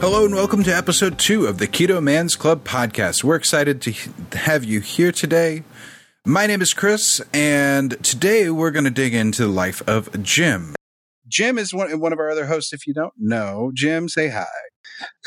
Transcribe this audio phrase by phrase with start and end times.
[0.00, 3.24] Hello and welcome to episode two of the Keto Man's Club podcast.
[3.24, 3.92] We're excited to
[4.38, 5.64] have you here today.
[6.24, 10.76] My name is Chris, and today we're going to dig into the life of Jim.
[11.26, 12.72] Jim is one, one of our other hosts.
[12.72, 14.46] If you don't know, Jim, say hi.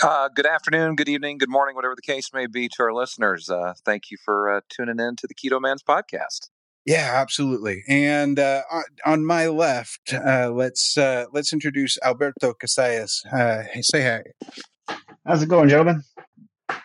[0.01, 3.49] Uh, good afternoon, good evening, good morning, whatever the case may be to our listeners.
[3.49, 6.47] Uh, thank you for uh, tuning in to the Keto Man's podcast.
[6.85, 7.83] Yeah, absolutely.
[7.87, 8.63] And uh,
[9.05, 13.23] on my left, uh, let's uh, let's introduce Alberto Casillas.
[13.31, 14.97] Uh, hey, say hi.
[15.25, 16.01] How's it going, gentlemen?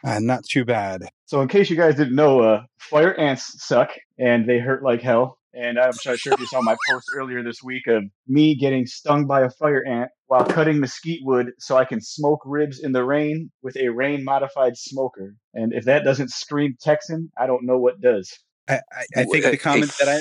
[0.04, 1.08] Uh, not too bad.
[1.24, 5.00] So, in case you guys didn't know, uh, fire ants suck and they hurt like
[5.00, 5.38] hell.
[5.54, 8.84] And I'm not sure if you saw my post earlier this week of me getting
[8.84, 12.92] stung by a fire ant while cutting mesquite wood so I can smoke ribs in
[12.92, 15.34] the rain with a rain modified smoker.
[15.54, 18.30] And if that doesn't scream Texan, I don't know what does.
[18.68, 20.20] I, I, I think the comment that I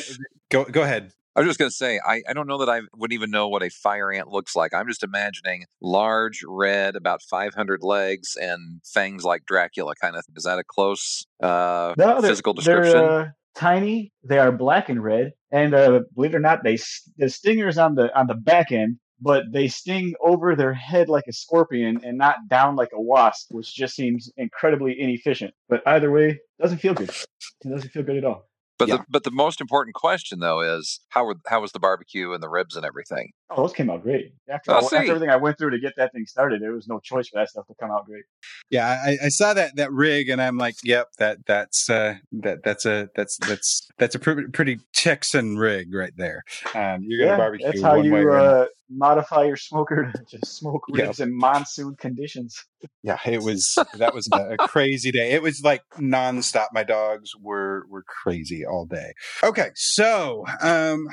[0.49, 1.11] go go ahead.
[1.35, 3.49] I was just going to say, I, I don't know that I would even know
[3.49, 4.73] what a fire ant looks like.
[4.73, 10.23] I'm just imagining large, red, about 500 legs, and fangs like Dracula kind of.
[10.23, 10.35] Thing.
[10.37, 12.95] Is that a close uh, no, physical description?
[12.95, 14.13] Uh, tiny.
[14.23, 16.77] They are black and red, and uh, believe it or not, they
[17.17, 21.25] the stingers on the on the back end, but they sting over their head like
[21.27, 25.53] a scorpion and not down like a wasp, which just seems incredibly inefficient.
[25.67, 27.09] But either way, doesn't feel good.
[27.09, 28.47] It doesn't feel good at all.
[28.77, 28.97] But yeah.
[28.97, 32.43] the but the most important question though is how were, how was the barbecue and
[32.43, 33.31] the ribs and everything?
[33.49, 34.33] Oh, those came out great.
[34.49, 36.99] After, oh, after everything I went through to get that thing started, there was no
[36.99, 38.25] choice for that stuff to come out great.
[38.69, 42.63] Yeah, I, I saw that that rig and I'm like, yep, that that's uh, that
[42.63, 46.43] that's a that's that's that's a pretty, pretty Texan rig right there.
[46.73, 47.65] Um, you're gonna yeah, barbecue.
[47.67, 51.27] That's how you uh, modify your smoker to just smoke ribs yep.
[51.27, 52.63] in monsoon conditions.
[53.03, 55.31] Yeah, it was that was a, crazy day.
[55.31, 56.67] It was like nonstop.
[56.73, 59.13] My dogs were were crazy all day.
[59.43, 61.07] Okay, so um,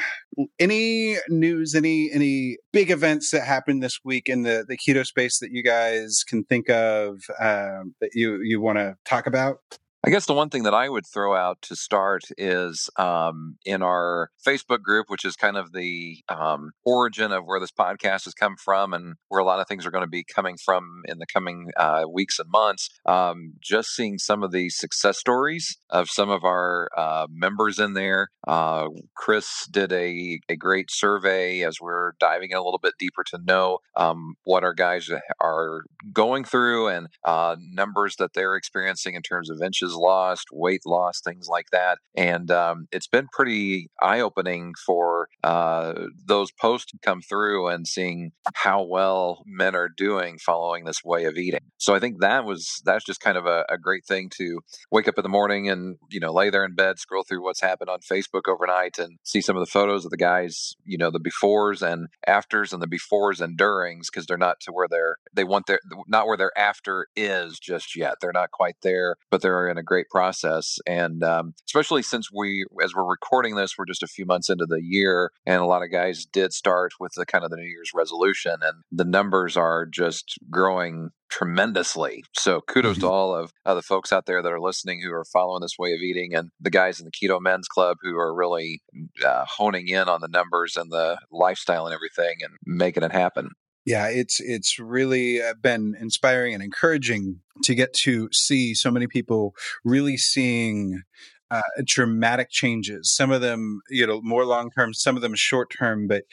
[0.58, 5.38] any news, any any big events that happened this week in the the keto space
[5.40, 9.58] that you guys can think of um, that you you want to talk about?
[10.04, 13.82] I guess the one thing that I would throw out to start is um, in
[13.82, 18.34] our Facebook group, which is kind of the um, origin of where this podcast has
[18.34, 21.18] come from and where a lot of things are going to be coming from in
[21.18, 22.88] the coming uh, weeks and months.
[23.06, 27.94] Um, just seeing some of the success stories of some of our uh, members in
[27.94, 28.26] there.
[28.48, 33.22] Uh, Chris did a, a great survey as we're diving in a little bit deeper
[33.26, 35.08] to know um, what our guys
[35.40, 40.82] are going through and uh, numbers that they're experiencing in terms of inches lost, weight
[40.86, 41.98] loss, things like that.
[42.16, 45.94] And um, it's been pretty eye opening for uh,
[46.26, 51.24] those posts to come through and seeing how well men are doing following this way
[51.24, 51.60] of eating.
[51.78, 54.60] So I think that was that's just kind of a, a great thing to
[54.90, 57.60] wake up in the morning and you know lay there in bed, scroll through what's
[57.60, 61.10] happened on Facebook overnight, and see some of the photos of the guys, you know,
[61.10, 65.16] the befores and afters, and the befores and durings because they're not to where they're
[65.32, 68.16] they want their not where their after is just yet.
[68.20, 70.78] They're not quite there, but they're in a great process.
[70.86, 74.66] And um, especially since we, as we're recording this, we're just a few months into
[74.66, 77.68] the year, and a lot of guys did start with the kind of the New
[77.68, 82.22] Year's resolution, and the numbers are just growing tremendously.
[82.34, 83.06] So kudos mm-hmm.
[83.06, 85.78] to all of uh, the folks out there that are listening who are following this
[85.78, 88.82] way of eating and the guys in the Keto Men's Club who are really
[89.24, 93.48] uh, honing in on the numbers and the lifestyle and everything and making it happen.
[93.84, 99.06] Yeah, it's it's really uh, been inspiring and encouraging to get to see so many
[99.08, 99.54] people
[99.84, 101.02] really seeing
[101.50, 103.12] uh, dramatic changes.
[103.14, 106.24] Some of them, you know, more long term, some of them short term, but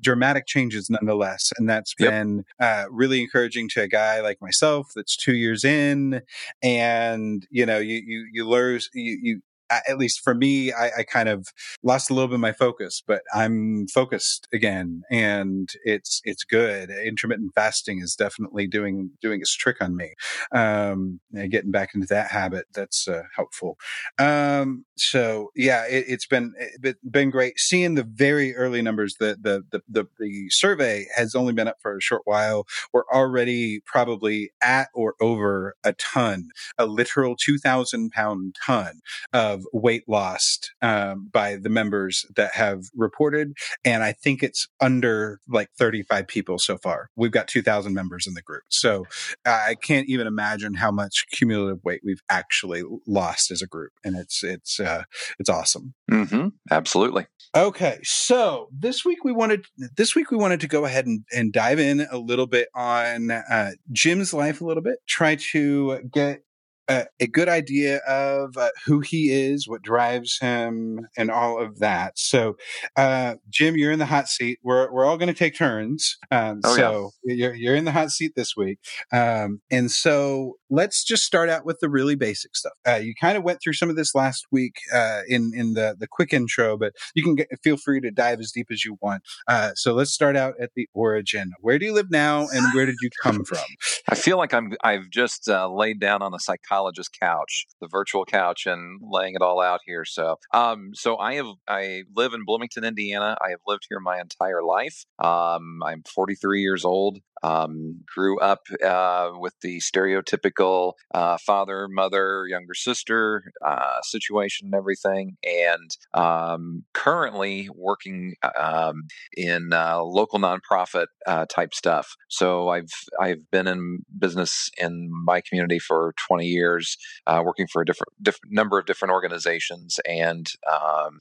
[0.00, 1.52] dramatic changes nonetheless.
[1.56, 2.10] And that's yep.
[2.10, 6.22] been uh, really encouraging to a guy like myself that's two years in,
[6.62, 11.02] and you know, you you you learn you you at least for me, I, I,
[11.04, 11.48] kind of
[11.82, 16.90] lost a little bit of my focus, but I'm focused again, and it's it's good.
[16.90, 20.14] Intermittent fasting is definitely doing doing its trick on me.
[20.52, 21.20] Um,
[21.50, 23.78] getting back into that habit that's uh, helpful.
[24.18, 29.16] Um, so yeah, it, has been it, been great seeing the very early numbers.
[29.18, 32.66] The, the the the the survey has only been up for a short while.
[32.92, 39.00] We're already probably at or over a ton, a literal two thousand pound ton
[39.32, 43.52] of of weight lost um, by the members that have reported.
[43.84, 47.10] And I think it's under like 35 people so far.
[47.16, 48.64] We've got 2,000 members in the group.
[48.68, 49.06] So
[49.46, 53.92] I can't even imagine how much cumulative weight we've actually lost as a group.
[54.04, 55.04] And it's, it's, uh,
[55.38, 55.94] it's awesome.
[56.10, 56.48] Mm-hmm.
[56.70, 57.26] Absolutely.
[57.56, 59.64] Okay, so this week we wanted
[59.96, 63.30] this week we wanted to go ahead and, and dive in a little bit on
[63.30, 66.42] uh, Jim's life a little bit, try to get
[66.88, 71.78] a, a good idea of uh, who he is, what drives him, and all of
[71.78, 72.18] that.
[72.18, 72.56] So,
[72.96, 74.58] uh, Jim, you're in the hot seat.
[74.62, 76.16] We're we're all going to take turns.
[76.30, 77.34] Um, oh, so yeah.
[77.34, 78.78] you're you're in the hot seat this week.
[79.12, 82.72] Um, and so let's just start out with the really basic stuff.
[82.86, 85.96] Uh, you kind of went through some of this last week uh, in in the
[85.98, 88.98] the quick intro, but you can get, feel free to dive as deep as you
[89.00, 89.22] want.
[89.46, 91.52] Uh, so let's start out at the origin.
[91.60, 93.58] Where do you live now, and where did you come from?
[94.08, 98.24] I feel like I'm I've just uh, laid down on a psychologist couch, the virtual
[98.24, 100.04] couch, and laying it all out here.
[100.04, 103.36] So, um, so I have I live in Bloomington, Indiana.
[103.44, 105.04] I have lived here my entire life.
[105.18, 107.18] Um, I'm 43 years old.
[107.44, 114.74] Um, grew up uh, with the stereotypical uh, father, mother, younger sister uh, situation and
[114.74, 119.02] everything, and um, currently working um,
[119.36, 122.14] in uh, local nonprofit uh, type stuff.
[122.28, 127.82] So I've I've been in business in my community for 20 years, uh, working for
[127.82, 131.18] a different, different number of different organizations, and um,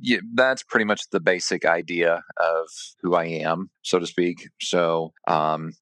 [0.00, 2.68] yeah, that's pretty much the basic idea of
[3.02, 4.48] who I am, so to speak.
[4.60, 5.35] So um,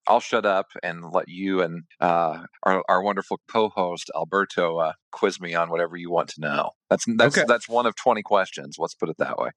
[0.09, 5.41] I'll shut up and let you and uh, our, our, wonderful co-host Alberto uh, quiz
[5.41, 6.71] me on whatever you want to know.
[6.95, 7.45] That's that's okay.
[7.49, 8.77] that's one of twenty questions.
[8.79, 9.51] Let's put it that way.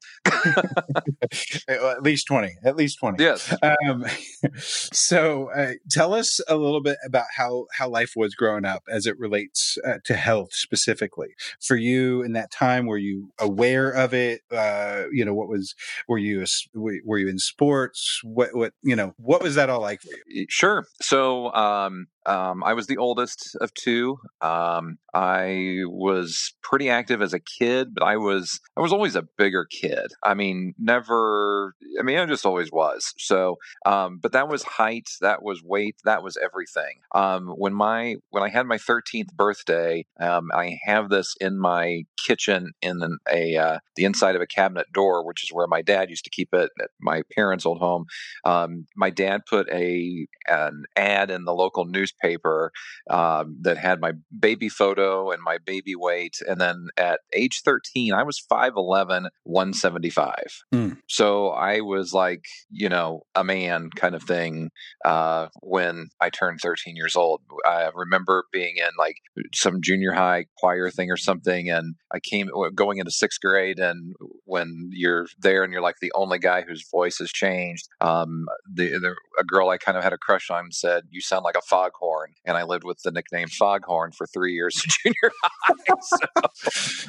[1.67, 2.55] at least twenty.
[2.63, 3.23] At least twenty.
[3.23, 3.53] Yes.
[3.61, 4.05] Um,
[4.57, 9.05] so, uh, tell us a little bit about how how life was growing up as
[9.05, 11.29] it relates uh, to health specifically
[11.61, 12.87] for you in that time.
[12.87, 14.41] Were you aware of it?
[14.51, 15.75] Uh, you know, what was
[16.07, 16.43] were you
[16.73, 18.21] were you in sports?
[18.23, 19.13] What what you know?
[19.17, 20.47] What was that all like for you?
[20.49, 20.85] Sure.
[21.01, 24.17] So, um, um, I was the oldest of two.
[24.41, 29.27] Um, I was pretty active as a kid, but I was I was always a
[29.37, 30.11] bigger kid.
[30.21, 31.73] I mean, never.
[31.99, 33.13] I mean, I just always was.
[33.17, 36.99] So, um, but that was height, that was weight, that was everything.
[37.15, 42.03] Um, when my when I had my 13th birthday, um, I have this in my
[42.25, 45.81] kitchen in an, a uh, the inside of a cabinet door, which is where my
[45.81, 48.05] dad used to keep it at my parents' old home.
[48.43, 52.71] Um, my dad put a an ad in the local newspaper paper
[53.09, 56.37] um, that had my baby photo and my baby weight.
[56.47, 60.35] And then at age 13, I was 5'11, 175.
[60.73, 60.97] Mm.
[61.07, 64.69] So I was like, you know, a man kind of thing
[65.05, 67.41] uh, when I turned 13 years old.
[67.65, 69.17] I remember being in like
[69.53, 71.69] some junior high choir thing or something.
[71.69, 73.79] And I came going into sixth grade.
[73.79, 74.15] And
[74.45, 78.89] when you're there and you're like the only guy whose voice has changed, um, the,
[78.89, 81.61] the, a girl I kind of had a crush on said, You sound like a
[81.61, 86.47] foghorn Foghorn, and I lived with the nickname Foghorn for three years in junior high.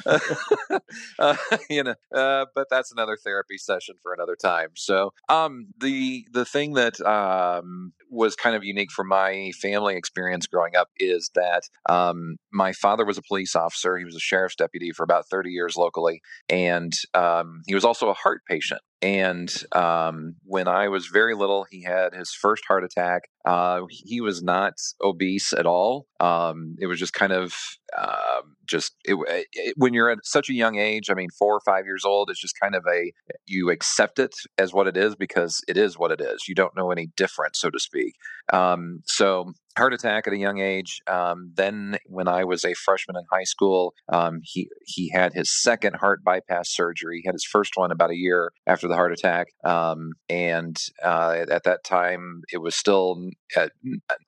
[0.05, 0.79] So,
[1.19, 1.35] uh,
[1.69, 4.69] you know, uh, but that's another therapy session for another time.
[4.75, 10.47] So, um, the the thing that um, was kind of unique for my family experience
[10.47, 13.97] growing up is that um, my father was a police officer.
[13.97, 18.09] He was a sheriff's deputy for about 30 years locally, and um, he was also
[18.09, 18.81] a heart patient.
[19.01, 23.29] And um, when I was very little, he had his first heart attack.
[23.45, 26.05] Uh, he was not obese at all.
[26.19, 27.53] Um, it was just kind of
[27.97, 29.17] uh, just it,
[29.53, 31.09] it, when you're at such a young age.
[31.09, 33.13] I mean, four or five years old, it's just kind of a
[33.45, 36.47] you accept it as what it is because it is what it is.
[36.49, 38.15] You don't know any different, so to speak.
[38.51, 41.01] Um, so heart attack at a young age.
[41.07, 45.49] Um, then, when I was a freshman in high school, um, he he had his
[45.51, 47.21] second heart bypass surgery.
[47.23, 51.45] He had his first one about a year after the heart attack, um, and uh,
[51.49, 53.69] at that time, it was still a,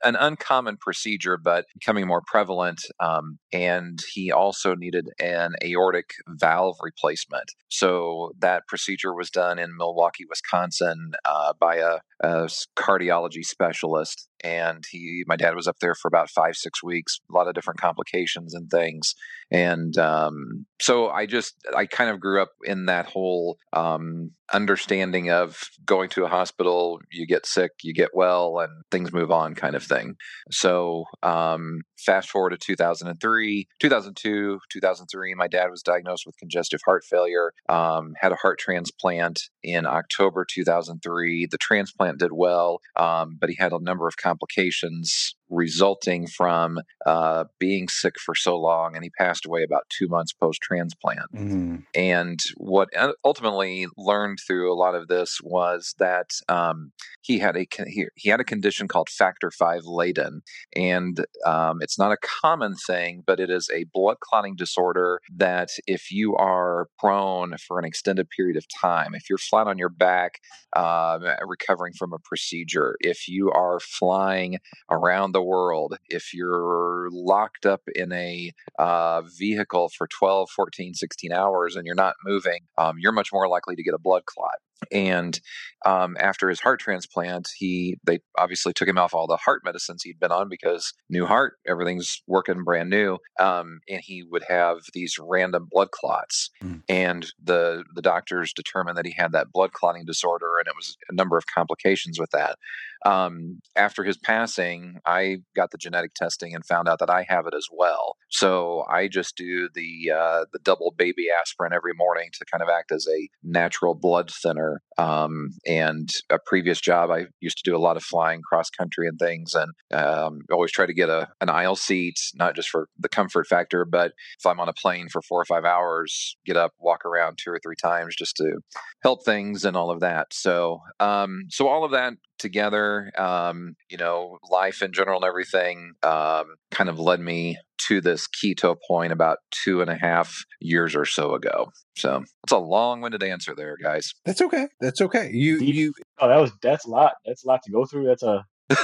[0.03, 2.81] an uncommon procedure, but becoming more prevalent.
[2.99, 7.51] Um, and he also needed an aortic valve replacement.
[7.69, 14.83] So that procedure was done in Milwaukee, Wisconsin, uh, by a, a cardiology specialist and
[14.89, 17.79] he my dad was up there for about five six weeks a lot of different
[17.79, 19.13] complications and things
[19.51, 25.29] and um, so i just i kind of grew up in that whole um, understanding
[25.29, 29.55] of going to a hospital you get sick you get well and things move on
[29.55, 30.15] kind of thing.
[30.51, 37.03] So um, fast forward to 2003 2002 2003 my dad was diagnosed with congestive heart
[37.03, 43.49] failure um, had a heart transplant in october 2003 the transplant did well um, but
[43.49, 49.03] he had a number of complications resulting from uh, being sick for so long, and
[49.03, 51.31] he passed away about two months post transplant.
[51.35, 51.75] Mm-hmm.
[51.93, 52.89] And what
[53.23, 58.29] ultimately learned through a lot of this was that um, he had a he, he,
[58.29, 60.41] had a condition called factor five Leiden,
[60.75, 65.69] and um, it's not a common thing, but it is a blood clotting disorder that
[65.85, 69.89] if you are prone for an extended period of time, if you're flat on your
[69.89, 70.39] back
[70.75, 74.57] um, recovering from a procedure, if you are flying
[74.89, 81.31] around the world, if you're locked up in a uh, vehicle for 12, 14, 16
[81.31, 84.55] hours and you're not moving, um, you're much more likely to get a blood clot
[84.91, 85.39] and
[85.85, 90.03] um, after his heart transplant he they obviously took him off all the heart medicines
[90.03, 94.77] he'd been on because new heart everything's working brand new um, and he would have
[94.93, 96.81] these random blood clots mm.
[96.89, 100.97] and the the doctors determined that he had that blood clotting disorder and it was
[101.09, 102.57] a number of complications with that
[103.05, 107.47] um, after his passing, I got the genetic testing and found out that I have
[107.47, 108.15] it as well.
[108.29, 112.69] So I just do the uh, the double baby aspirin every morning to kind of
[112.69, 114.70] act as a natural blood thinner.
[114.97, 119.07] Um, and a previous job, I used to do a lot of flying cross country
[119.07, 122.87] and things, and um, always try to get a an aisle seat, not just for
[122.99, 126.57] the comfort factor, but if I'm on a plane for four or five hours, get
[126.57, 128.57] up, walk around two or three times just to
[129.03, 130.27] help things and all of that.
[130.33, 135.93] So, um, so all of that together, um, you know, life in general and everything,
[136.03, 140.95] um, kind of led me to this keto point about two and a half years
[140.95, 141.71] or so ago.
[141.95, 144.13] So it's a long-winded answer there, guys.
[144.25, 144.67] That's okay.
[144.79, 145.31] That's okay.
[145.33, 145.93] You you.
[146.19, 147.13] Oh, that was that's a lot.
[147.25, 148.05] That's a lot to go through.
[148.05, 148.45] That's a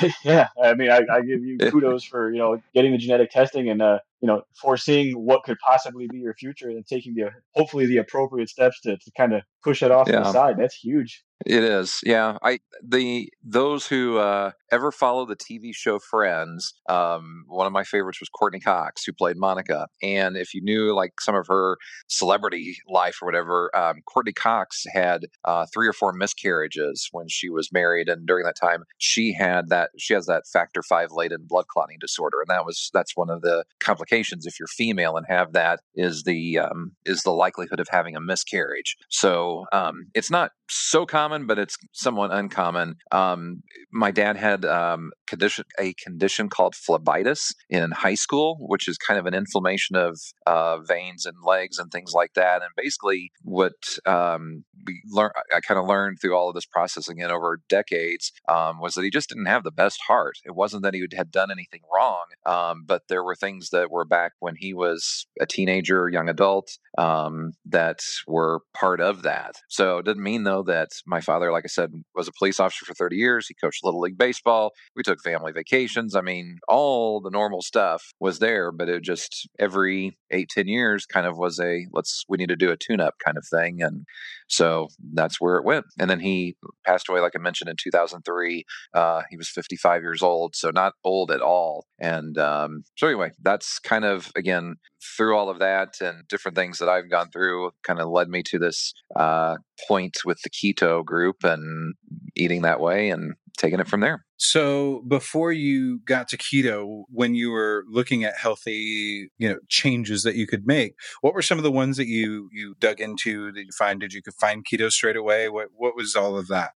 [0.24, 3.68] yeah, I mean, I, I, give you kudos for you know getting the genetic testing
[3.68, 7.86] and uh, you know foreseeing what could possibly be your future and taking the hopefully
[7.86, 10.18] the appropriate steps to, to kind of push it off yeah.
[10.18, 10.56] to the side.
[10.58, 11.24] That's huge.
[11.44, 12.38] It is, yeah.
[12.42, 17.84] I the those who uh, ever follow the TV show Friends, um, one of my
[17.84, 19.86] favorites was Courteney Cox, who played Monica.
[20.02, 21.76] And if you knew like some of her
[22.08, 27.50] celebrity life or whatever, um, Courteney Cox had uh, three or four miscarriages when she
[27.50, 31.46] was married, and during that time, she had that she has that factor five Leiden
[31.48, 35.26] blood clotting disorder, and that was that's one of the complications if you're female and
[35.28, 38.96] have that is the um, is the likelihood of having a miscarriage.
[39.08, 42.96] So um, it's not so common, but it's somewhat uncommon.
[43.12, 48.98] Um, my dad had um, condition, a condition called phlebitis in high school, which is
[48.98, 52.62] kind of an inflammation of uh, veins and legs and things like that.
[52.62, 57.08] And basically, what um, we learned, I kind of learned through all of this process
[57.08, 60.36] again over decades, um, was that he just didn't have the best heart.
[60.44, 64.04] It wasn't that he had done anything wrong, um, but there were things that were
[64.04, 69.56] back when he was a teenager, young adult, um, that were part of that.
[69.68, 72.84] So it didn't mean though that my father, like I said, was a police officer
[72.84, 73.46] for 30 years.
[73.46, 74.72] He coached Little League Baseball.
[74.94, 76.14] We took family vacations.
[76.14, 81.06] I mean, all the normal stuff was there, but it just every eight, 10 years
[81.06, 83.82] kind of was a let's, we need to do a tune up kind of thing.
[83.82, 84.06] And
[84.48, 85.86] so that's where it went.
[85.98, 88.64] And then he passed away, like I mentioned, in 2003.
[88.94, 91.86] Uh, he was 55 years old, so not old at all.
[91.98, 94.76] And um, so, anyway, that's kind of, again,
[95.16, 98.42] through all of that and different things that I've gone through, kind of led me
[98.44, 99.56] to this uh,
[99.88, 101.94] point with the keto group and
[102.34, 104.24] eating that way and taking it from there.
[104.38, 110.22] So before you got to keto, when you were looking at healthy, you know, changes
[110.24, 113.50] that you could make, what were some of the ones that you you dug into?
[113.52, 115.48] Did you find did you could find keto straight away?
[115.48, 116.72] What what was all of that?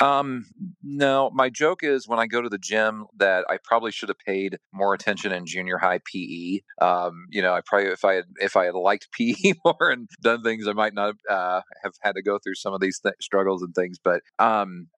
[0.00, 0.46] Um,
[0.82, 4.18] no, my joke is when I go to the gym that I probably should have
[4.18, 6.60] paid more attention in junior high PE.
[6.80, 10.08] Um, you know, I probably if I had if I had liked PE more and
[10.22, 13.14] done things, I might not uh, have had to go through some of these th-
[13.20, 13.98] struggles and things.
[14.02, 14.88] But um,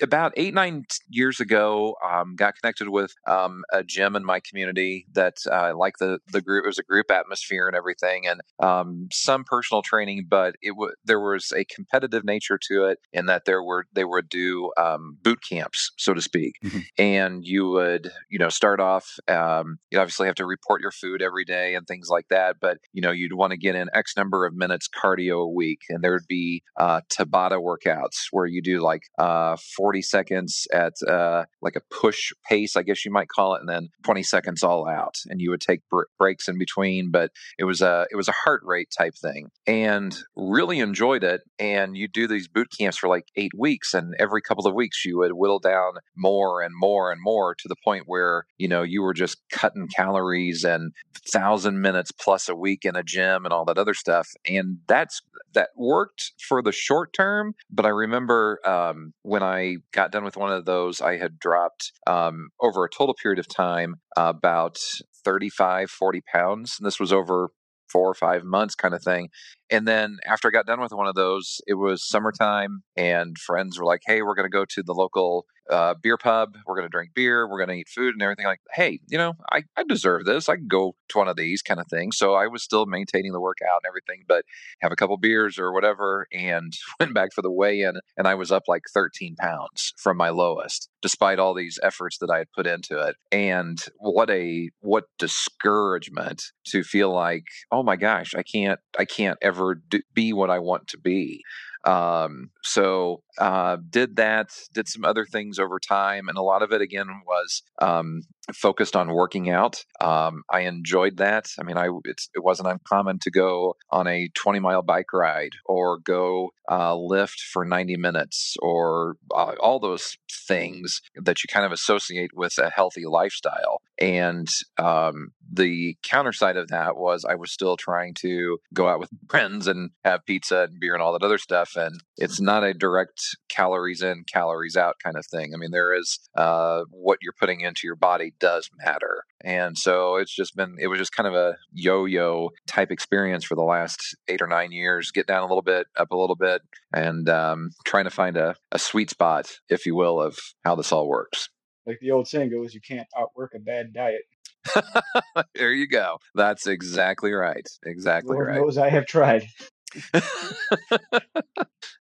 [0.00, 5.06] about eight nine years ago, um, got connected with um, a gym in my community
[5.12, 6.64] that uh, like the the group.
[6.64, 10.92] It was a group atmosphere and everything, and um, some personal training, but it w-
[11.04, 15.18] there was a competitive nature to it in that there were they would do um,
[15.22, 16.80] boot camps, so to speak, mm-hmm.
[16.98, 19.18] and you would you know start off.
[19.28, 22.78] Um, you obviously have to report your food every day and things like that, but
[22.92, 26.02] you know you'd want to get in X number of minutes cardio a week, and
[26.02, 31.44] there would be uh, Tabata workouts where you do like uh, 40 seconds at uh,
[31.60, 34.88] like a push pace, I guess you might call it, and then 20 seconds all
[34.88, 37.10] out, and you would take br- breaks in between.
[37.10, 41.42] But it was a it was a heart rate type thing, and really enjoyed it.
[41.58, 43.94] And you do these boot camps for like eight weeks weeks.
[43.94, 47.68] And every couple of weeks, you would whittle down more and more and more to
[47.68, 50.92] the point where, you know, you were just cutting calories and
[51.32, 54.28] thousand minutes plus a week in a gym and all that other stuff.
[54.48, 55.20] And that's
[55.54, 57.54] that worked for the short term.
[57.70, 61.92] But I remember um, when I got done with one of those, I had dropped
[62.06, 64.78] um, over a total period of time about
[65.24, 66.76] 35, 40 pounds.
[66.78, 67.50] And this was over
[67.92, 69.28] four or five months kind of thing.
[69.72, 73.78] And then after I got done with one of those, it was summertime, and friends
[73.78, 76.58] were like, "Hey, we're going to go to the local uh, beer pub.
[76.66, 77.48] We're going to drink beer.
[77.48, 80.50] We're going to eat food and everything." Like, hey, you know, I, I deserve this.
[80.50, 82.18] I can go to one of these kind of things.
[82.18, 84.44] So I was still maintaining the workout and everything, but
[84.82, 88.52] have a couple beers or whatever, and went back for the weigh-in, and I was
[88.52, 92.66] up like 13 pounds from my lowest, despite all these efforts that I had put
[92.66, 93.16] into it.
[93.30, 99.38] And what a what discouragement to feel like, oh my gosh, I can't I can't
[99.40, 101.42] ever ever do, be what I want to be.
[101.84, 106.72] Um, so uh, did that, did some other things over time, and a lot of
[106.72, 108.22] it again was um,
[108.52, 109.84] focused on working out.
[110.00, 111.46] Um, I enjoyed that.
[111.58, 115.98] I mean, I it wasn't uncommon to go on a 20 mile bike ride or
[115.98, 121.72] go uh, lift for 90 minutes or uh, all those things that you kind of
[121.72, 123.80] associate with a healthy lifestyle.
[123.98, 124.48] And
[124.78, 129.10] um, the counter side of that was I was still trying to go out with
[129.28, 131.76] friends and have pizza and beer and all that other stuff.
[131.76, 135.52] And it's not a direct calories in, calories out kind of thing.
[135.54, 139.24] I mean, there is uh, what you're putting into your body does matter.
[139.44, 143.44] And so it's just been, it was just kind of a yo yo type experience
[143.44, 145.10] for the last eight or nine years.
[145.10, 146.62] Get down a little bit, up a little bit,
[146.94, 150.92] and um, trying to find a, a sweet spot, if you will, of how this
[150.92, 151.48] all works.
[151.86, 154.22] Like the old saying goes, you can't outwork a bad diet.
[155.54, 156.18] there you go.
[156.34, 157.66] That's exactly right.
[157.84, 158.56] Exactly Lord right.
[158.56, 159.46] knows I have tried.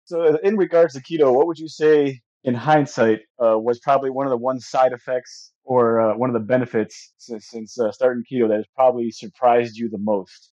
[0.06, 4.26] So, in regards to keto, what would you say in hindsight uh, was probably one
[4.26, 8.24] of the one side effects or uh, one of the benefits since, since uh, starting
[8.30, 10.52] keto that has probably surprised you the most?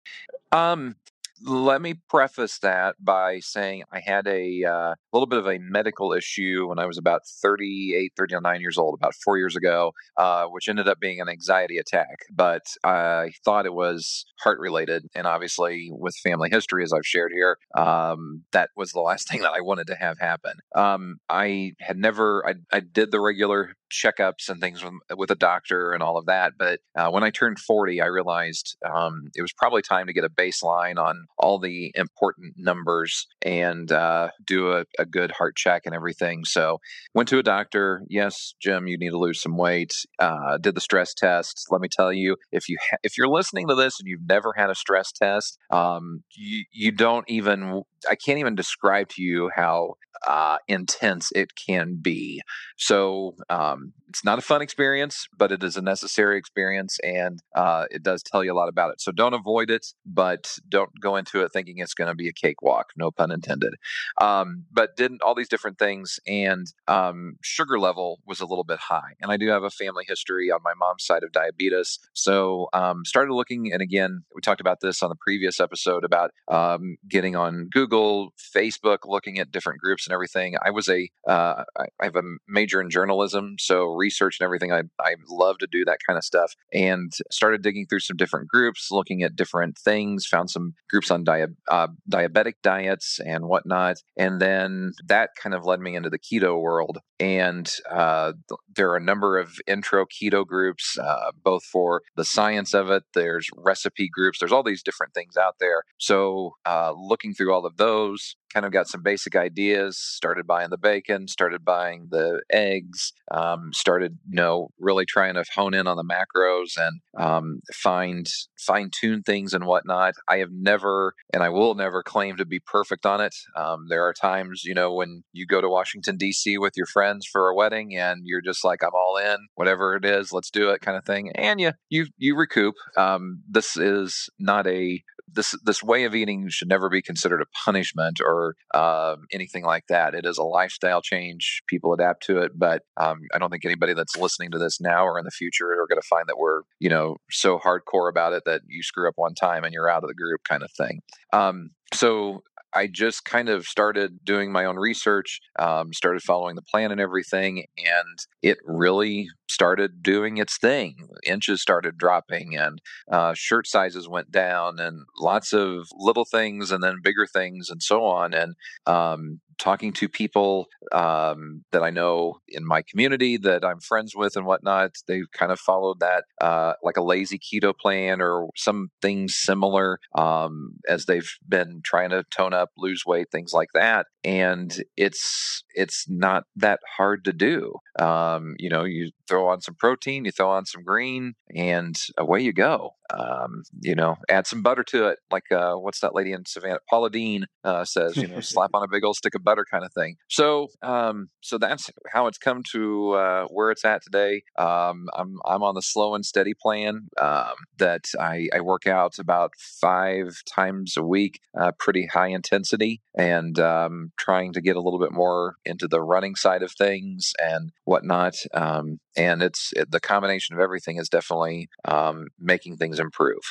[0.52, 0.96] Um,
[1.42, 6.14] let me preface that by saying I had a uh, little bit of a medical
[6.14, 10.68] issue when I was about 38, 39 years old, about four years ago, uh, which
[10.70, 12.20] ended up being an anxiety attack.
[12.34, 15.08] But I thought it was heart related.
[15.14, 19.42] And obviously, with family history, as I've shared here, um, that was the last thing
[19.42, 20.54] that I wanted to have happen.
[20.76, 25.36] Um, I had never, I, I did the regular checkups and things with, with a
[25.36, 26.54] doctor and all of that.
[26.58, 30.24] But uh, when I turned 40, I realized um, it was probably time to get
[30.24, 35.84] a baseline on all the important numbers and uh, do a, a, good heart check
[35.86, 36.44] and everything.
[36.46, 36.80] So
[37.14, 38.02] went to a doctor.
[38.10, 39.94] Yes, Jim, you need to lose some weight.
[40.20, 41.68] Uh, did the stress test.
[41.70, 44.54] Let me tell you, if you ha- if you're listening to this and you've never
[44.58, 49.50] had a stress test, um, you you don't even I can't even describe to you
[49.56, 52.42] how uh, intense it can be.
[52.78, 53.85] So um,
[54.16, 58.24] it's not a fun experience, but it is a necessary experience, and uh, it does
[58.24, 59.02] tell you a lot about it.
[59.02, 62.34] So don't avoid it, but don't go into it thinking it's going to be a
[62.34, 62.92] cakewalk.
[62.96, 63.74] No pun intended.
[64.22, 68.80] Um, but did all these different things, and um, sugar level was a little bit
[68.80, 69.16] high.
[69.20, 73.04] And I do have a family history on my mom's side of diabetes, so um,
[73.04, 73.74] started looking.
[73.74, 78.30] And again, we talked about this on the previous episode about um, getting on Google,
[78.56, 80.56] Facebook, looking at different groups and everything.
[80.64, 84.72] I was a uh, I have a major in journalism, so research and everything.
[84.72, 88.48] I, I love to do that kind of stuff and started digging through some different
[88.48, 93.98] groups, looking at different things, found some groups on uh, diabetic diets and whatnot.
[94.18, 97.00] And then that kind of led me into the keto world.
[97.20, 98.34] And uh,
[98.76, 103.04] there are a number of intro keto groups, uh, both for the science of it,
[103.14, 105.84] there's recipe groups, there's all these different things out there.
[105.98, 110.70] So uh, looking through all of those, kind of got some basic ideas, started buying
[110.70, 115.88] the bacon, started buying the eggs, um, started, you know, really trying to hone in
[115.88, 120.14] on the macros and um, find fine tune things and whatnot.
[120.30, 123.36] I have never, and I will never claim to be perfect on it.
[123.58, 126.58] Um, there are times, you know, when you go to Washington D.C.
[126.58, 130.06] with your friends for a wedding and you're just like, I'm all in, whatever it
[130.06, 132.76] is, let's do it, kind of thing, and you you you recoup.
[132.98, 137.46] Um, this is not a this this way of eating should never be considered a
[137.66, 140.14] punishment or uh, anything like that.
[140.14, 141.62] It is a lifestyle change.
[141.68, 145.06] People adapt to it, but um, I don't think anybody that's listening to this now
[145.06, 148.34] or in the future are going to find that we're you know so hardcore about
[148.34, 150.72] it that you screw up one time and you're out of the group kind of
[150.72, 151.02] thing.
[151.34, 152.44] Um, so
[152.76, 157.00] I just kind of started doing my own research, um, started following the plan and
[157.00, 161.08] everything, and it really started doing its thing.
[161.26, 166.84] Inches started dropping, and uh, shirt sizes went down, and lots of little things, and
[166.84, 168.34] then bigger things, and so on.
[168.34, 174.14] And um, talking to people um, that I know in my community that I'm friends
[174.16, 174.92] with and whatnot.
[175.08, 180.74] They've kind of followed that, uh, like a lazy keto plan or something similar um,
[180.88, 184.08] as they've been trying to tone up, lose weight, things like that.
[184.26, 187.76] And it's it's not that hard to do.
[188.00, 192.42] Um, you know, you throw on some protein, you throw on some green, and away
[192.42, 192.96] you go.
[193.14, 196.80] Um, you know, add some butter to it, like uh, what's that lady in Savannah?
[196.90, 199.86] Paula Deen uh, says, you know, slap on a big old stick of butter, kind
[199.86, 200.16] of thing.
[200.28, 204.42] So, um, so that's how it's come to uh, where it's at today.
[204.58, 209.20] Um, I'm I'm on the slow and steady plan um, that I, I work out
[209.20, 214.82] about five times a week, uh, pretty high intensity, and um, trying to get a
[214.82, 218.36] little bit more into the running side of things and whatnot.
[218.54, 223.42] Um, and it's it, the combination of everything is definitely um, making things improve.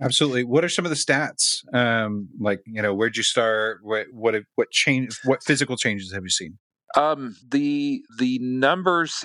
[0.00, 0.44] Absolutely.
[0.44, 1.62] What are some of the stats?
[1.74, 3.80] Um, like you know, where'd you start?
[3.82, 5.18] What what what change?
[5.24, 6.58] What physical changes have you seen?
[6.96, 9.24] Um, the the numbers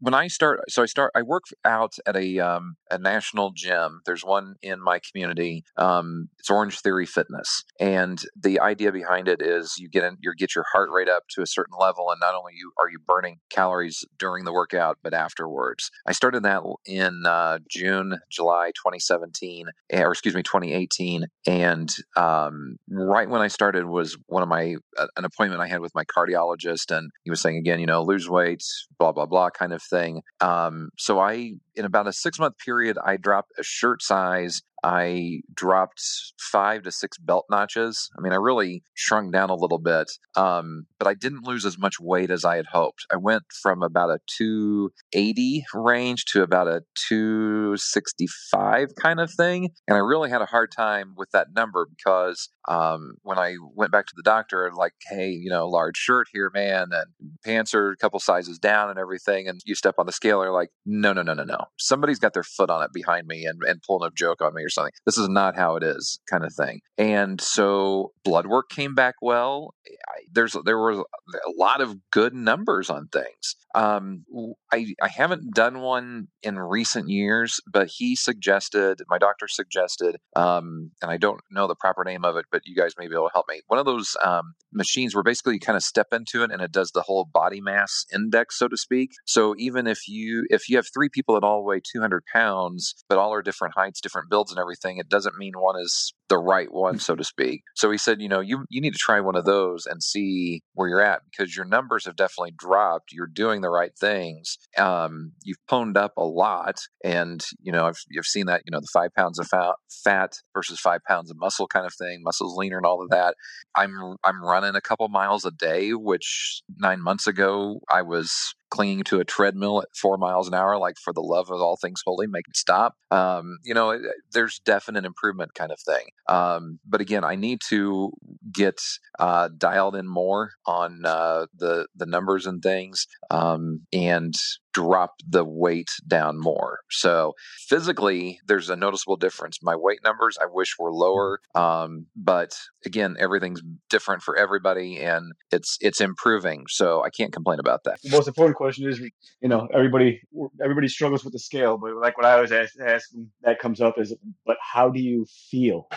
[0.00, 4.00] when I start, so I start, I work out at a um, a national gym.
[4.06, 5.64] There's one in my community.
[5.76, 10.32] Um, it's Orange Theory Fitness, and the idea behind it is you get in, you
[10.36, 12.98] get your heart rate up to a certain level, and not only you are you
[12.98, 15.90] burning calories during the workout, but afterwards.
[16.06, 22.76] I started that in uh, June, July 2017, eh, or excuse me, 2018, and um,
[22.88, 26.04] right when I started was one of my uh, an appointment I had with my
[26.04, 28.62] cardiologist, and he was saying again, you know, lose weight,
[28.98, 30.22] blah blah blah, kind of thing.
[30.40, 35.42] Um, so I, in about a six month period, I dropped a shirt size I
[35.52, 36.00] dropped
[36.40, 38.08] five to six belt notches.
[38.16, 41.76] I mean, I really shrunk down a little bit, um, but I didn't lose as
[41.78, 43.04] much weight as I had hoped.
[43.12, 49.72] I went from about a 280 range to about a 265 kind of thing.
[49.86, 53.92] And I really had a hard time with that number because um, when I went
[53.92, 57.06] back to the doctor, like, hey, you know, large shirt here, man, and
[57.44, 59.48] pants are a couple sizes down and everything.
[59.48, 61.66] And you step on the scale, they're like, no, no, no, no, no.
[61.78, 64.62] Somebody's got their foot on it behind me and, and pulling a joke on me
[64.62, 64.77] or something.
[65.06, 66.80] This is not how it is, kind of thing.
[66.96, 69.74] And so blood work came back well.
[69.86, 73.56] I, there's there were a lot of good numbers on things.
[73.74, 74.24] Um,
[74.72, 80.90] I I haven't done one in recent years, but he suggested, my doctor suggested, um,
[81.02, 83.28] and I don't know the proper name of it, but you guys may be able
[83.28, 83.60] to help me.
[83.68, 86.72] One of those um, machines where basically you kind of step into it and it
[86.72, 89.10] does the whole body mass index, so to speak.
[89.24, 93.18] So even if you if you have three people that all weigh 200 pounds, but
[93.18, 96.72] all are different heights, different builds, and everything, it doesn't mean one is the right
[96.72, 97.62] one, so to speak.
[97.74, 100.62] So he said, you know, you you need to try one of those and see
[100.74, 103.12] where you're at because your numbers have definitely dropped.
[103.12, 104.58] You're doing the right things.
[104.76, 108.62] Um, you've poned up a lot, and you know, I've you've seen that.
[108.66, 111.94] You know, the five pounds of fat, fat versus five pounds of muscle kind of
[111.94, 112.22] thing.
[112.22, 113.34] Muscle's leaner and all of that.
[113.76, 119.04] I'm I'm running a couple miles a day, which nine months ago I was clinging
[119.04, 122.02] to a treadmill at four miles an hour, like for the love of all things
[122.04, 122.94] holy, make it stop.
[123.10, 123.98] Um, you know,
[124.32, 126.06] there's definite improvement kind of thing.
[126.28, 128.12] Um, but again, I need to
[128.52, 128.78] get
[129.18, 134.34] uh, dialed in more on uh, the the numbers and things, um, and
[134.72, 136.80] drop the weight down more.
[136.90, 137.32] So
[137.68, 139.58] physically, there's a noticeable difference.
[139.62, 142.52] My weight numbers, I wish were lower, um, but
[142.84, 146.64] again, everything's different for everybody, and it's it's improving.
[146.68, 148.00] So I can't complain about that.
[148.02, 149.00] The most important question is,
[149.40, 150.20] you know, everybody
[150.62, 153.08] everybody struggles with the scale, but like what I always ask, ask
[153.42, 154.14] that comes up is,
[154.46, 155.88] but how do you feel?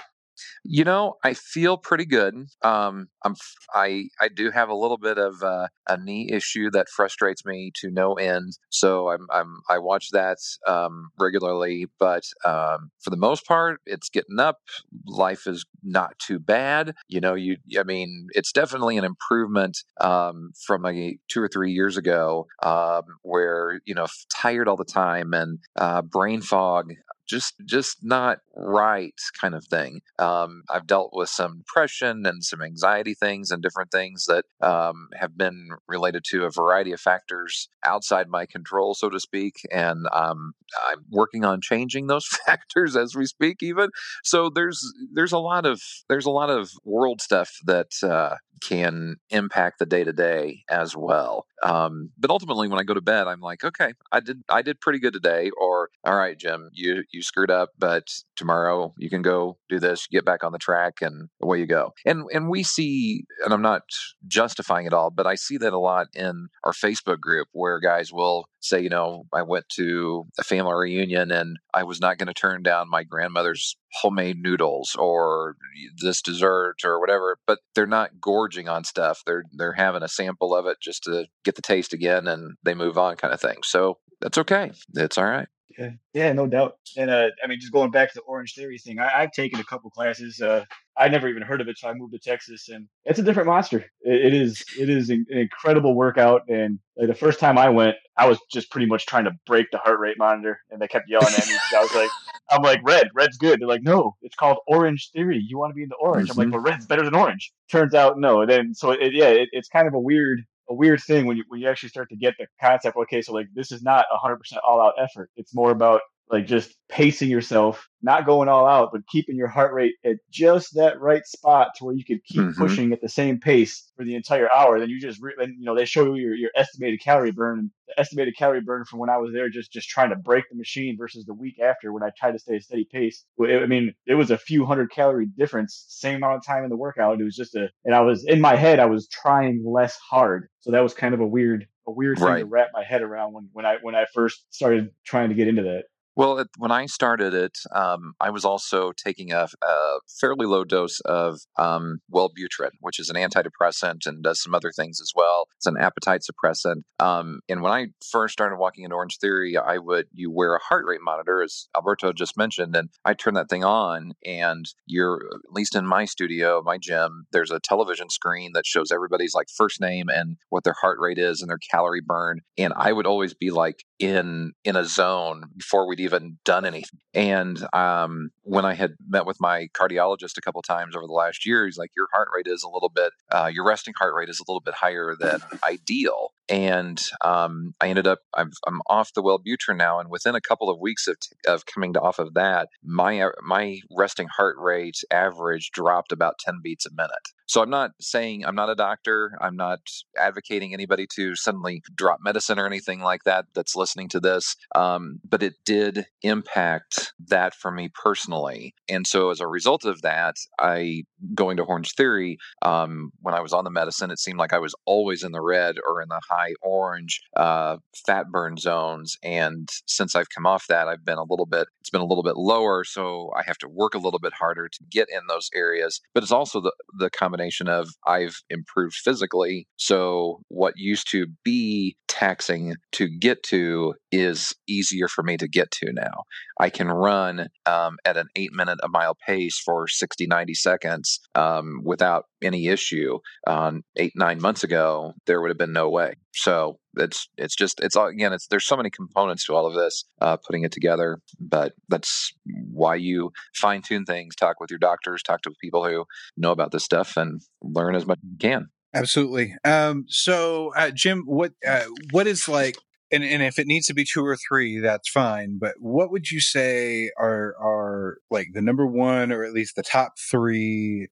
[0.64, 2.36] You know, I feel pretty good.
[2.64, 3.36] Um, I'm
[3.74, 7.72] I I do have a little bit of uh, a knee issue that frustrates me
[7.76, 8.58] to no end.
[8.70, 14.10] So I'm I'm I watch that um, regularly, but um, for the most part, it's
[14.10, 14.60] getting up.
[15.06, 16.94] Life is not too bad.
[17.08, 21.72] You know, you I mean, it's definitely an improvement um, from a two or three
[21.72, 26.94] years ago, um, where you know tired all the time and uh, brain fog
[27.32, 30.02] just just not right kind of thing.
[30.20, 35.08] Um, I've dealt with some depression and some anxiety things and different things that um,
[35.16, 39.56] have been related to a variety of factors outside my control, so to speak.
[39.72, 40.52] And um,
[40.90, 43.90] I'm working on changing those factors as we speak, even.
[44.24, 44.82] So there's
[45.14, 49.86] there's a lot of there's a lot of world stuff that uh, can impact the
[49.86, 51.46] day to day as well.
[51.64, 54.82] Um, but ultimately, when I go to bed, I'm like, okay, I did I did
[54.82, 55.52] pretty good today.
[55.60, 60.08] Or all right, Jim, you you screwed up, but tomorrow you can go do this,
[60.08, 61.94] get back on the track, and away you go.
[62.06, 63.84] And and we see, and I'm not
[64.28, 68.12] justifying it all, but I see that a lot in our Facebook group where guys
[68.12, 72.28] will say, you know, I went to a family reunion and I was not going
[72.28, 75.56] to turn down my grandmother's homemade noodles or
[76.02, 79.22] this dessert or whatever, but they're not gorging on stuff.
[79.26, 82.74] They're they're having a sample of it just to get the taste again and they
[82.74, 83.58] move on kind of thing.
[83.64, 84.72] So that's okay.
[84.94, 85.48] It's all right.
[85.78, 86.78] Yeah, yeah, no doubt.
[86.98, 89.60] And uh, I mean, just going back to the Orange Theory thing, I, have taken
[89.60, 90.42] a couple classes.
[90.42, 90.66] Uh,
[90.98, 93.48] I never even heard of it, so I moved to Texas, and it's a different
[93.48, 93.86] monster.
[94.02, 96.42] it, it is, it is an incredible workout.
[96.48, 99.68] And like, the first time I went, I was just pretty much trying to break
[99.72, 101.56] the heart rate monitor, and they kept yelling at me.
[101.76, 102.10] I was like,
[102.50, 103.62] I'm like, red, red's good.
[103.62, 105.42] They're like, no, it's called Orange Theory.
[105.46, 106.30] You want to be in the orange?
[106.30, 106.32] Mm-hmm.
[106.32, 106.64] I'm like, mm-hmm.
[106.64, 107.52] well, red's better than orange.
[107.72, 108.42] Turns out, no.
[108.42, 111.38] And then so it, yeah, it, it's kind of a weird a weird thing when
[111.38, 112.98] you when you actually start to get the concept.
[112.98, 115.30] Okay, so like this is not a hundred percent all out effort.
[115.38, 116.02] It's more about
[116.32, 120.74] like just pacing yourself, not going all out, but keeping your heart rate at just
[120.76, 122.62] that right spot to where you could keep mm-hmm.
[122.62, 124.80] pushing at the same pace for the entire hour.
[124.80, 127.72] Then you just, re- you know, they show you your, your estimated calorie burn.
[127.88, 130.56] The estimated calorie burn from when I was there, just just trying to break the
[130.56, 133.26] machine versus the week after when I tried to stay a steady pace.
[133.42, 136.78] I mean, it was a few hundred calorie difference, same amount of time in the
[136.78, 137.20] workout.
[137.20, 140.48] It was just a, and I was in my head, I was trying less hard.
[140.62, 142.40] So that was kind of a weird, a weird thing right.
[142.40, 145.50] to wrap my head around when, when I when I first started trying to get
[145.50, 145.84] into that.
[146.16, 150.66] Well, it, when I started it, um, I was also taking a, a fairly low
[150.66, 155.48] dose of um, Wellbutrin, which is an antidepressant and does some other things as well.
[155.58, 156.84] It's an appetite suppressant.
[157.00, 160.60] Um, and when I first started walking in Orange Theory, I would you wear a
[160.60, 165.22] heart rate monitor, as Alberto just mentioned, and I turn that thing on, and you're
[165.34, 169.48] at least in my studio, my gym, there's a television screen that shows everybody's like
[169.56, 173.08] first name and what their heart rate is and their calorie burn, and I would
[173.08, 176.11] always be like in in a zone before we'd even
[176.44, 177.00] done anything.
[177.14, 181.46] And um, when I had met with my cardiologist a couple times over the last
[181.46, 184.30] year, he's like, "Your heart rate is a little bit, uh, your resting heart rate
[184.30, 189.14] is a little bit higher than ideal." And um, I ended up, I'm, I'm off
[189.14, 191.16] the Wellbutrin now, and within a couple of weeks of,
[191.48, 196.60] of coming to, off of that, my my resting heart rate average dropped about 10
[196.62, 197.30] beats a minute.
[197.52, 199.38] So I'm not saying I'm not a doctor.
[199.42, 199.82] I'm not
[200.18, 204.56] advocating anybody to suddenly drop medicine or anything like that that's listening to this.
[204.74, 208.74] Um, but it did impact that for me personally.
[208.88, 211.04] And so as a result of that, I
[211.36, 214.60] going to Orange Theory, um, when I was on the medicine, it seemed like I
[214.60, 219.18] was always in the red or in the high orange uh, fat burn zones.
[219.24, 222.24] And since I've come off that, I've been a little bit, it's been a little
[222.24, 222.86] bit lower.
[222.86, 226.00] So I have to work a little bit harder to get in those areas.
[226.14, 229.68] But it's also the, the combination combination of I've improved physically.
[229.78, 235.72] So what used to be taxing to get to is easier for me to get
[235.72, 236.24] to now.
[236.62, 241.20] I can run um, at an eight minute a mile pace for 60, 90 seconds
[241.34, 243.18] um, without any issue.
[243.48, 246.14] Um, eight, nine months ago, there would have been no way.
[246.34, 249.74] So it's it's just it's all again it's there's so many components to all of
[249.74, 254.80] this uh, putting it together but that's why you fine tune things talk with your
[254.80, 256.04] doctors talk to people who
[256.36, 260.92] know about this stuff and learn as much as you can absolutely um, so uh,
[260.92, 262.76] jim what uh, what is like
[263.12, 265.58] and, and if it needs to be two or three, that's fine.
[265.60, 269.84] But what would you say are are like the number one or at least the
[269.84, 271.08] top three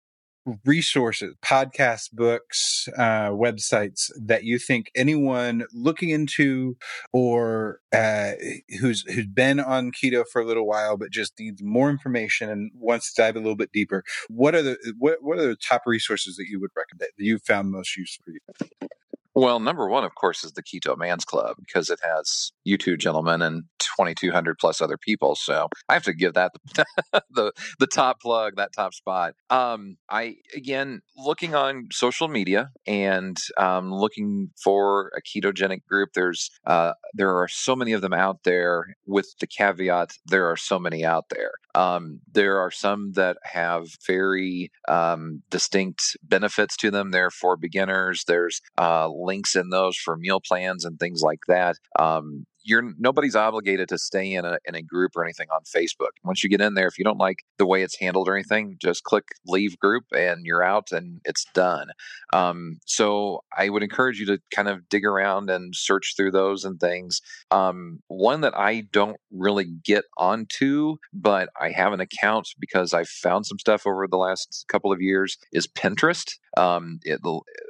[0.66, 6.76] resources, podcasts, books, uh, websites that you think anyone looking into
[7.14, 8.32] or uh,
[8.80, 12.72] who's who's been on keto for a little while but just needs more information and
[12.76, 14.04] wants to dive a little bit deeper?
[14.30, 17.40] What are the what, what are the top resources that you would recommend that you
[17.40, 18.90] found most useful for you?
[19.40, 22.98] Well, number one, of course, is the Keto Man's Club because it has you two
[22.98, 25.36] gentlemen and 2,200 plus other people.
[25.36, 26.86] So I have to give that the
[27.32, 29.36] the, the top plug, that top spot.
[29.50, 36.10] Um, I again looking on social media and um, looking for a ketogenic group.
[36.14, 38.96] There's uh, there are so many of them out there.
[39.06, 41.52] With the caveat, there are so many out there.
[41.76, 47.12] Um, there are some that have very um, distinct benefits to them.
[47.12, 48.24] They're for beginners.
[48.28, 51.76] There's uh, links in those for meal plans and things like that.
[51.98, 56.12] Um, you're nobody's obligated to stay in a in a group or anything on Facebook.
[56.24, 58.78] Once you get in there, if you don't like the way it's handled or anything,
[58.82, 61.88] just click leave group and you're out and it's done.
[62.34, 66.66] Um, so I would encourage you to kind of dig around and search through those
[66.66, 67.22] and things.
[67.52, 73.04] Um, one that I don't really get onto, but I have an account because I
[73.04, 76.34] found some stuff over the last couple of years is Pinterest.
[76.58, 77.22] Um, it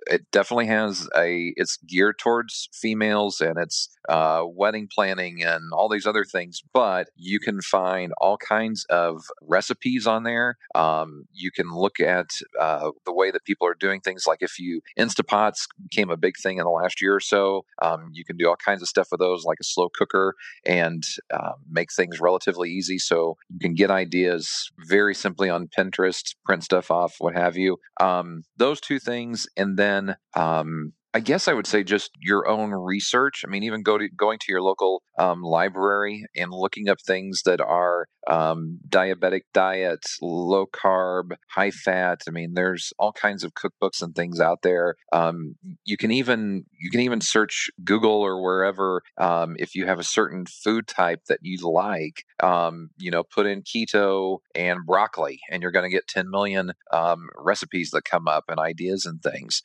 [0.07, 5.89] it definitely has a it's geared towards females and it's uh, wedding planning and all
[5.89, 6.61] these other things.
[6.73, 10.57] But you can find all kinds of recipes on there.
[10.75, 14.25] Um, you can look at uh, the way that people are doing things.
[14.27, 18.09] Like if you Instapots became a big thing in the last year or so, um,
[18.11, 21.53] you can do all kinds of stuff with those, like a slow cooker, and uh,
[21.69, 22.97] make things relatively easy.
[22.97, 27.77] So you can get ideas very simply on Pinterest, print stuff off, what have you.
[27.99, 32.71] Um, those two things, and then um, I guess I would say just your own
[32.71, 33.43] research.
[33.45, 37.41] I mean, even go to going to your local um, library and looking up things
[37.45, 42.21] that are um, diabetic diets, low carb, high fat.
[42.27, 44.95] I mean, there's all kinds of cookbooks and things out there.
[45.11, 49.99] Um, you can even you can even search Google or wherever um, if you have
[49.99, 52.23] a certain food type that you like.
[52.41, 56.73] Um, you know, put in keto and broccoli, and you're going to get 10 million
[56.93, 59.63] um, recipes that come up and ideas and things.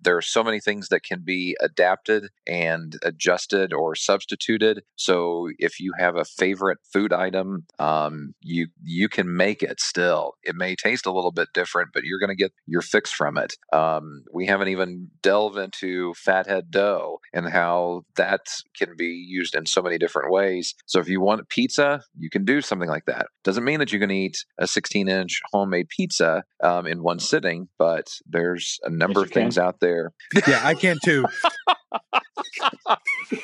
[0.00, 4.82] there are so many things things that can be adapted and adjusted or substituted.
[4.96, 10.32] So if you have a favorite food item, um, you you can make it still.
[10.42, 13.36] It may taste a little bit different, but you're going to get your fix from
[13.38, 13.54] it.
[13.72, 18.40] Um, we haven't even delved into fathead dough and how that
[18.76, 20.74] can be used in so many different ways.
[20.86, 23.26] So if you want pizza, you can do something like that.
[23.44, 27.68] Doesn't mean that you can eat a 16 inch homemade pizza um, in one sitting,
[27.78, 29.64] but there's a number yes, of things can.
[29.64, 30.12] out there.
[30.46, 31.24] Yeah, I can too.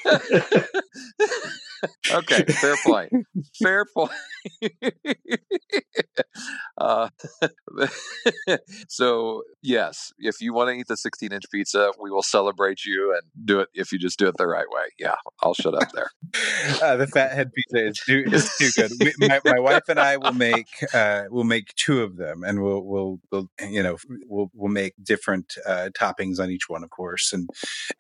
[2.12, 3.12] okay, fair point.
[3.62, 4.12] Fair point.
[6.78, 7.09] uh,
[8.88, 13.12] so yes, if you want to eat the 16 inch pizza, we will celebrate you
[13.12, 14.85] and do it if you just do it the right way.
[14.98, 16.11] Yeah, I'll shut up there.
[16.83, 18.90] Uh, the fathead pizza is too, is too good.
[18.98, 22.62] We, my, my, wife and I will make uh, we'll make two of them, and
[22.62, 26.90] we'll we'll, we'll you know we'll we'll make different uh, toppings on each one, of
[26.90, 27.48] course, and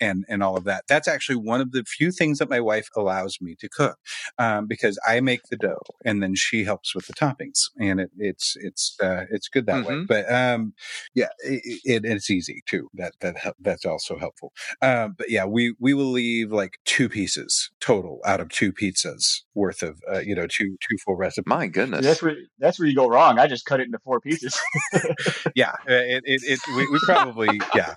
[0.00, 0.84] and and all of that.
[0.88, 3.98] That's actually one of the few things that my wife allows me to cook
[4.38, 8.10] um, because I make the dough and then she helps with the toppings, and it,
[8.18, 10.00] it's it's uh, it's good that mm-hmm.
[10.00, 10.04] way.
[10.06, 10.74] But um,
[11.14, 12.90] yeah, it, it, it's easy too.
[12.94, 14.52] That that that's also helpful.
[14.82, 19.42] Um, but yeah, we we will leave like two pieces total out of two pizzas
[19.54, 21.48] worth of uh, you know two two full recipes.
[21.48, 23.38] My goodness, that's where that's where you go wrong.
[23.38, 24.58] I just cut it into four pieces.
[25.54, 27.94] yeah, uh, it, it, it we, we, probably yeah,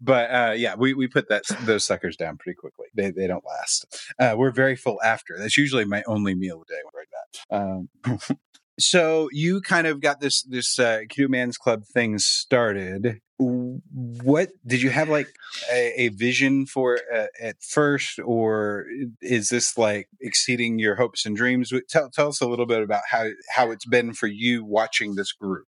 [0.00, 2.86] but uh, yeah, we we put that those suckers down pretty quickly.
[2.94, 3.86] They they don't last.
[4.18, 5.36] Uh, we're very full after.
[5.38, 7.14] That's usually my only meal a day right now.
[7.50, 7.88] Um,
[8.78, 13.20] so you kind of got this this uh, Keto Man's Club thing started.
[13.38, 15.28] What did you have like
[15.72, 18.86] a, a vision for uh, at first, or
[19.20, 21.72] is this like exceeding your hopes and dreams?
[21.88, 25.32] Tell tell us a little bit about how how it's been for you watching this
[25.32, 25.66] group.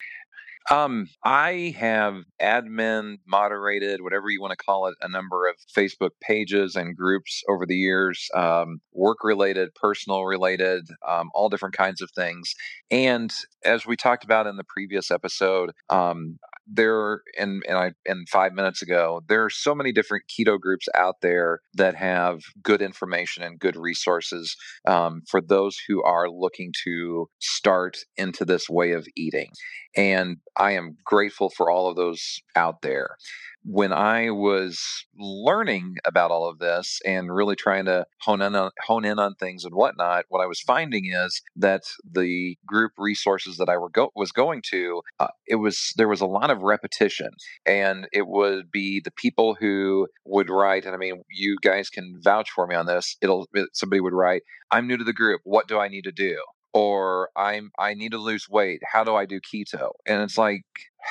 [0.70, 6.11] Um, I have admin, moderated, whatever you want to call it, a number of Facebook
[6.20, 12.01] pages and groups over the years, um, work related, personal related, um, all different kinds
[12.01, 12.55] of things.
[12.90, 13.33] And
[13.64, 16.38] as we talked about in the previous episode, um,
[16.74, 20.88] there and and I and five minutes ago, there are so many different keto groups
[20.94, 24.56] out there that have good information and good resources
[24.87, 29.50] um, for those who are looking to start into this way of eating.
[29.96, 33.16] And I am grateful for all of those out there
[33.64, 38.70] when I was learning about all of this and really trying to hone in on,
[38.85, 43.57] hone in on things and whatnot, what I was finding is that the group resources
[43.59, 46.62] that I were go- was going to, uh, it was there was a lot of
[46.62, 47.31] repetition,
[47.66, 52.20] and it would be the people who would write, and I mean, you guys can
[52.22, 53.16] vouch for me on this.
[53.20, 55.40] It'll somebody would write, "I'm new to the group.
[55.44, 56.42] What do I need to do?"
[56.75, 58.81] Or I'm I need to lose weight.
[58.92, 59.92] How do I do keto?
[60.07, 60.64] And it's like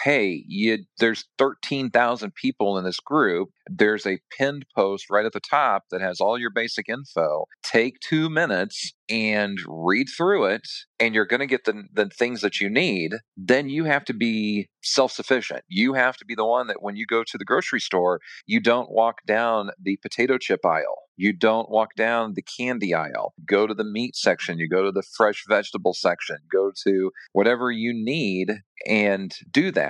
[0.04, 3.50] hey, you, there's 13,000 people in this group.
[3.70, 7.46] There's a pinned post right at the top that has all your basic info.
[7.64, 10.68] Take two minutes and read through it,
[11.00, 13.14] and you're going to get the, the things that you need.
[13.36, 15.64] Then you have to be self sufficient.
[15.68, 18.60] You have to be the one that when you go to the grocery store, you
[18.60, 20.98] don't walk down the potato chip aisle.
[21.18, 23.34] You don't walk down the candy aisle.
[23.46, 24.58] Go to the meat section.
[24.58, 26.38] You go to the fresh vegetable section.
[26.52, 29.81] Go to whatever you need and do that.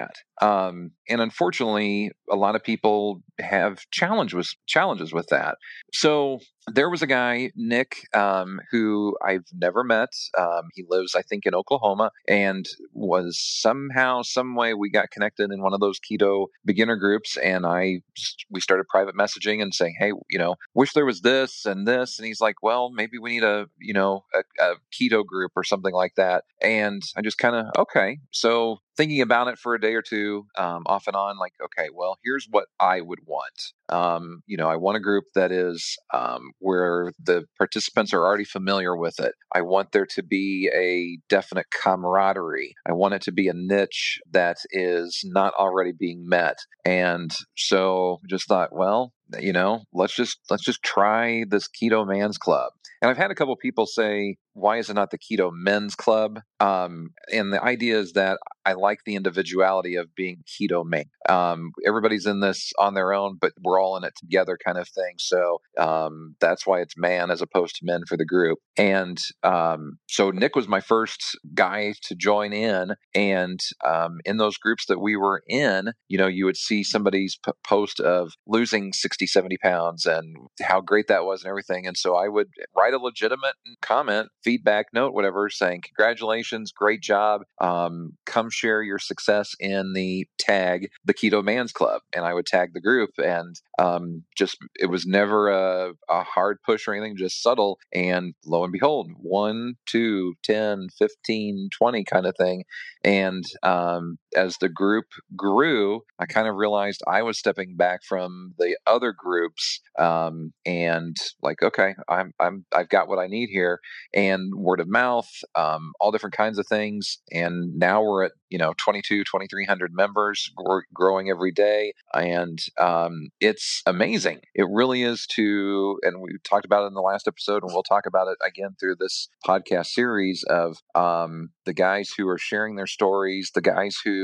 [0.41, 5.58] Um, and unfortunately, a lot of people have challenge with, challenges with that.
[5.93, 10.10] So there was a guy, Nick, um, who I've never met.
[10.38, 15.52] Um, he lives, I think, in Oklahoma, and was somehow, some way, we got connected
[15.52, 18.02] in one of those keto beginner groups, and I
[18.50, 22.19] we started private messaging and saying, hey, you know, wish there was this and this,
[22.19, 25.63] and he's like, well, maybe we need a, you know, a, a keto group or
[25.63, 28.19] something like that, and I just kind of okay.
[28.32, 31.89] So thinking about it for a day or two, um, off and on, like, okay,
[31.93, 33.74] well, here's what I would want.
[33.91, 38.45] Um, you know, I want a group that is um, where the participants are already
[38.45, 39.34] familiar with it.
[39.54, 42.73] I want there to be a definite camaraderie.
[42.88, 46.57] I want it to be a niche that is not already being met.
[46.86, 52.38] And so just thought, well, you know, let's just let's just try this keto man's
[52.38, 52.71] club.
[53.01, 56.39] And I've had a couple people say, why is it not the keto men's club?
[56.59, 61.05] Um, and the idea is that I like the individuality of being keto man.
[61.27, 64.88] Um, everybody's in this on their own, but we're all in it together, kind of
[64.88, 65.15] thing.
[65.17, 68.59] So um, that's why it's man as opposed to men for the group.
[68.77, 74.57] And um, so Nick was my first guy to join in, and um, in those
[74.57, 78.93] groups that we were in, you know, you would see somebody's p- post of losing
[78.93, 81.88] 60, 70 pounds and how great that was and everything.
[81.88, 87.41] And so I would write a legitimate comment, feedback note, whatever, saying, Congratulations, great job.
[87.59, 92.01] Um, come share your success in the tag, the Keto Man's Club.
[92.15, 93.11] And I would tag the group.
[93.17, 97.80] And um, just, it was never a, a hard push or anything, just subtle.
[97.93, 102.63] And lo and behold, one, two, 10, 15, 20 kind of thing.
[103.03, 105.05] And um, as the group
[105.36, 111.15] grew, I kind of realized I was stepping back from the other groups um, and
[111.41, 113.79] like, okay, I'm, I'm, I've got what I need here.
[114.13, 117.19] And word of mouth, um, all different kinds of things.
[117.32, 121.93] And now we're at, you know, 22, 2300 members gr- growing every day.
[122.13, 124.41] And um, it's amazing.
[124.55, 127.84] It really is to, and we talked about it in the last episode, and we'll
[127.84, 132.75] talk about it again through this podcast series of um, the guys who are sharing
[132.75, 134.20] their stories, the guys who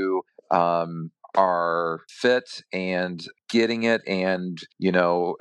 [0.50, 5.36] um, are fit and getting it and you know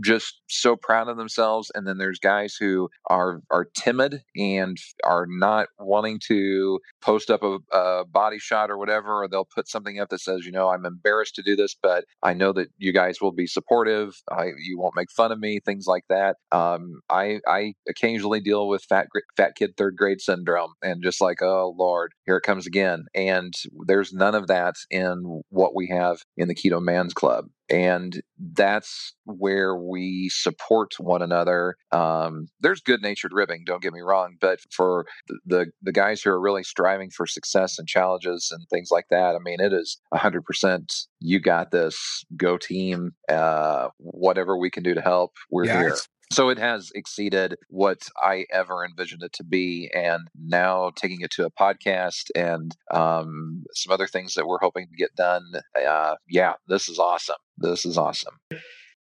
[0.00, 5.26] just so proud of themselves and then there's guys who are are timid and are
[5.28, 10.00] not wanting to post up a, a, body shot or whatever or they'll put something
[10.00, 12.92] up that says you know i'm embarrassed to do this but i know that you
[12.92, 14.14] guys will be supportive.
[14.30, 16.36] I, you won't make fun of me things like that.
[16.52, 21.42] Um, i i occasionally deal with fat fat kid third grade syndrome and just like
[21.42, 23.54] oh lord here it comes again and
[23.86, 29.14] there's none of that in what we have in the keto man's club and that's
[29.24, 31.76] where we support one another.
[31.92, 35.06] Um, there's good natured ribbing, don't get me wrong, but for
[35.46, 39.34] the the guys who are really striving for success and challenges and things like that,
[39.34, 41.06] I mean, it is 100%.
[41.20, 42.24] You got this.
[42.36, 43.12] Go team.
[43.28, 45.96] Uh, whatever we can do to help, we're yeah, here.
[46.32, 49.90] So it has exceeded what I ever envisioned it to be.
[49.92, 54.86] And now taking it to a podcast and um, some other things that we're hoping
[54.86, 55.42] to get done.
[55.76, 57.36] Uh, yeah, this is awesome.
[57.58, 58.34] This is awesome.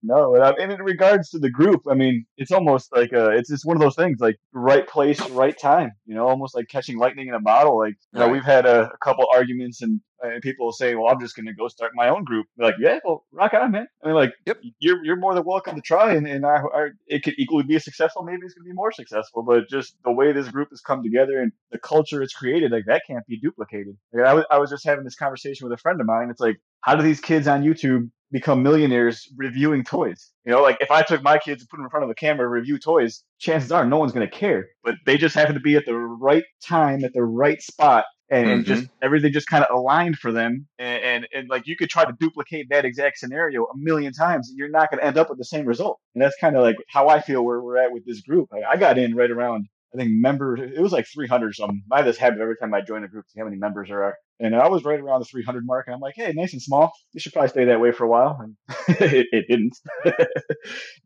[0.01, 3.67] No, and in regards to the group, I mean, it's almost like a, it's just
[3.67, 5.91] one of those things, like right place, right time.
[6.07, 7.77] You know, almost like catching lightning in a bottle.
[7.77, 11.09] Like, you know, we've had a, a couple arguments, and, and people will say, "Well,
[11.09, 13.73] I'm just going to go start my own group." They're like, yeah, well, rock on,
[13.73, 13.87] man.
[14.03, 16.91] I mean, like, yep, you're you're more than welcome to try, and and our, our,
[17.07, 18.23] it could equally be successful.
[18.23, 21.03] Maybe it's going to be more successful, but just the way this group has come
[21.03, 23.97] together and the culture it's created, like that can't be duplicated.
[24.13, 26.31] Like, I was I was just having this conversation with a friend of mine.
[26.31, 30.31] It's like, how do these kids on YouTube become millionaires reviewing toys.
[30.45, 32.15] You know, like if I took my kids and put them in front of a
[32.15, 34.67] camera to review toys, chances are no one's going to care.
[34.85, 38.45] But they just happen to be at the right time, at the right spot, and,
[38.45, 38.53] mm-hmm.
[38.55, 40.67] and just everything just kind of aligned for them.
[40.79, 44.51] And, and, and like you could try to duplicate that exact scenario a million times,
[44.51, 45.99] and you're not going to end up with the same result.
[46.15, 48.51] And that's kind of like how I feel where we're at with this group.
[48.53, 51.83] I, I got in right around I think members, it was like 300 something.
[51.91, 53.89] I have this habit every time I join a group to see how many members
[53.89, 54.17] there are.
[54.41, 56.93] And I was right around the 300 mark, and I'm like, hey, nice and small.
[57.13, 58.39] You should probably stay that way for a while.
[58.41, 58.57] And
[59.01, 59.77] it, it, didn't.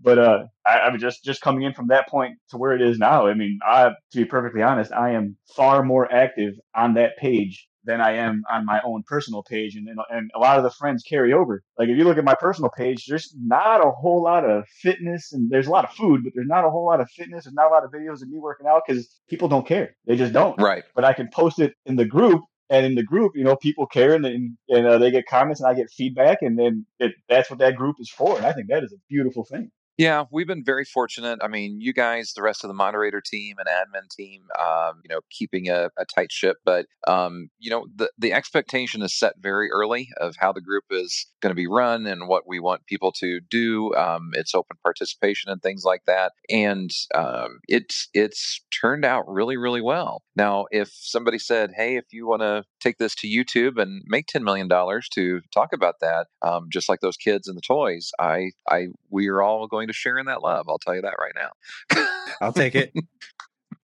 [0.00, 2.82] but uh, I, I was just just coming in from that point to where it
[2.82, 3.26] is now.
[3.26, 7.68] I mean, I, to be perfectly honest, I am far more active on that page
[7.84, 9.76] than I am on my own personal page.
[9.76, 11.62] And, and a lot of the friends carry over.
[11.78, 15.32] Like if you look at my personal page, there's not a whole lot of fitness
[15.32, 17.44] and there's a lot of food, but there's not a whole lot of fitness.
[17.44, 19.96] There's not a lot of videos of me working out because people don't care.
[20.06, 20.60] They just don't.
[20.60, 20.84] Right.
[20.94, 23.86] But I can post it in the group and in the group, you know, people
[23.86, 27.12] care and and, and uh, they get comments and I get feedback, and then it,
[27.28, 28.36] that's what that group is for.
[28.36, 29.70] And I think that is a beautiful thing.
[29.98, 31.40] Yeah, we've been very fortunate.
[31.42, 35.08] I mean, you guys, the rest of the moderator team and admin team, um, you
[35.14, 36.56] know, keeping a, a tight ship.
[36.64, 40.84] But um, you know, the the expectation is set very early of how the group
[40.90, 43.94] is going to be run and what we want people to do.
[43.94, 49.58] Um, it's open participation and things like that, and um, it's it's turned out really
[49.58, 50.22] really well.
[50.34, 54.26] Now, if somebody said, "Hey, if you want to take this to YouTube and make
[54.26, 58.10] ten million dollars to talk about that," um, just like those kids and the toys,
[58.18, 60.66] I I we are all going going to share in that love.
[60.68, 62.06] I'll tell you that right now.
[62.40, 62.92] I'll take it.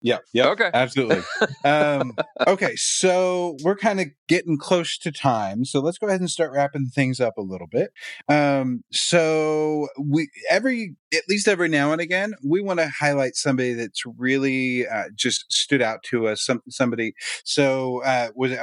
[0.06, 0.20] Yeah.
[0.34, 0.50] Yeah.
[0.50, 0.70] Okay.
[0.72, 1.24] Absolutely.
[1.64, 2.14] um,
[2.46, 2.76] okay.
[2.76, 5.66] So we're kind of getting close to time.
[5.66, 7.90] So let's go ahead and start wrapping things up a little bit.
[8.30, 13.74] Um, so we, every, at least every now and again, we want to highlight somebody
[13.74, 16.46] that's really uh, just stood out to us.
[16.46, 17.14] Some, somebody.
[17.44, 18.60] So uh, was it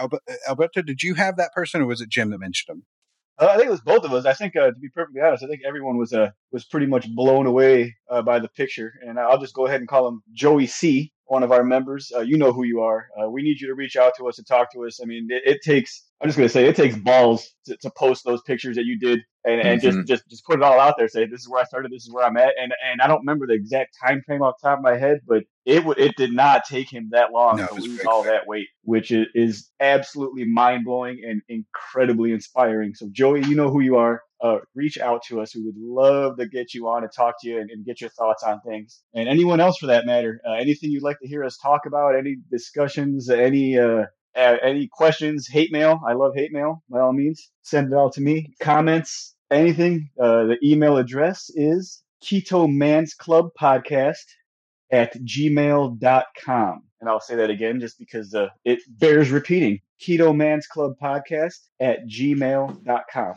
[0.48, 0.82] Alberto?
[0.82, 2.84] Did you have that person or was it Jim that mentioned him?
[3.42, 4.24] Uh, I think it was both of us.
[4.24, 7.12] I think, uh, to be perfectly honest, I think everyone was uh, was pretty much
[7.12, 8.92] blown away uh, by the picture.
[9.04, 12.12] And I'll just go ahead and call him Joey C, one of our members.
[12.14, 13.08] Uh, you know who you are.
[13.20, 15.00] Uh, we need you to reach out to us and talk to us.
[15.02, 16.04] I mean, it, it takes.
[16.20, 18.96] I'm just going to say it takes balls to, to, post those pictures that you
[18.96, 19.98] did and, and mm-hmm.
[19.98, 21.08] just just just put it all out there.
[21.08, 21.90] Say this is where I started.
[21.90, 22.52] This is where I'm at.
[22.62, 25.18] And and I don't remember the exact time frame off the top of my head,
[25.26, 28.46] but it w- it did not take him that long no, to lose all that
[28.46, 32.94] weight, which is, is absolutely mind blowing and incredibly inspiring.
[32.94, 34.22] So Joey, you know who you are.
[34.40, 35.54] Uh, reach out to us.
[35.54, 38.10] We would love to get you on and talk to you and, and get your
[38.10, 39.00] thoughts on things.
[39.14, 42.16] And anyone else for that matter, uh, anything you'd like to hear us talk about,
[42.16, 46.00] any discussions, any uh, uh, any questions, hate mail.
[46.08, 46.82] I love hate mail.
[46.88, 48.54] By all means, send it all to me.
[48.60, 50.10] Comments, anything.
[50.20, 54.24] Uh, the email address is Keto Man's Club Podcast
[54.92, 56.82] at gmail.com.
[57.00, 59.80] And I'll say that again just because uh, it bears repeating.
[60.00, 63.34] Keto Man's Club Podcast at gmail.com.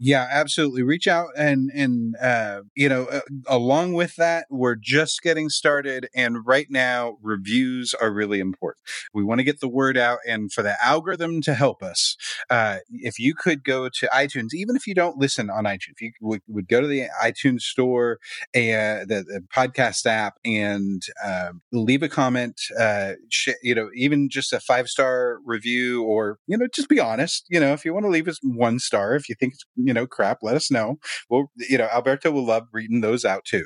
[0.00, 0.84] Yeah, absolutely.
[0.84, 6.08] Reach out and and uh, you know, uh, along with that, we're just getting started,
[6.14, 8.84] and right now reviews are really important.
[9.12, 12.16] We want to get the word out, and for the algorithm to help us,
[12.48, 16.00] uh, if you could go to iTunes, even if you don't listen on iTunes, if
[16.00, 18.20] you would, would go to the iTunes store
[18.54, 24.28] and the, the podcast app and uh, leave a comment, uh, sh- you know, even
[24.28, 27.44] just a five star review, or you know, just be honest.
[27.48, 29.94] You know, if you want to leave us one star, if you think it's you
[29.94, 30.98] know crap, let us know.
[31.30, 33.64] Well, you know, Alberto will love reading those out too.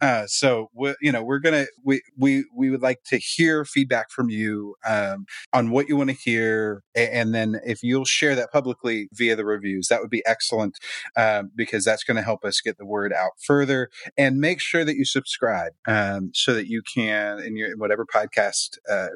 [0.00, 4.10] Uh, so we, you know, we're gonna we we we would like to hear feedback
[4.12, 8.52] from you um, on what you want to hear, and then if you'll share that
[8.52, 10.78] publicly via the reviews, that would be excellent
[11.16, 13.90] um, because that's going to help us get the word out further.
[14.16, 18.78] And make sure that you subscribe um, so that you can in your whatever podcast
[18.88, 19.08] uh,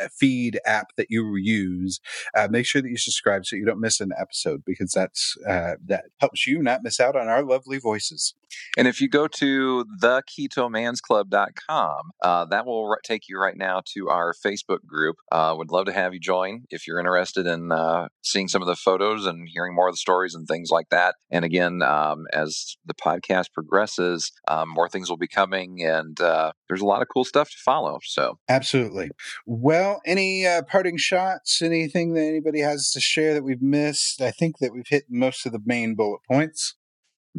[0.00, 2.00] f- feed app that you use,
[2.34, 5.74] uh, make sure that you subscribe so you don't miss an episode because that's uh,
[5.84, 8.34] that helps you not miss out on our lovely voices.
[8.76, 14.34] And if you go to theketomansclub.com, uh, that will take you right now to our
[14.34, 15.16] Facebook group.
[15.32, 18.68] Uh, would love to have you join if you're interested in uh, seeing some of
[18.68, 21.16] the photos and hearing more of the stories and things like that.
[21.30, 26.52] And again, um, as the podcast progresses, um, more things will be coming, and uh,
[26.68, 27.98] there's a lot of cool stuff to follow.
[28.02, 29.10] So, absolutely.
[29.46, 31.60] Well, any uh, parting shots?
[31.62, 34.20] Anything that anybody has to share that we've missed?
[34.20, 36.74] I think that we've hit most of the main bullet points.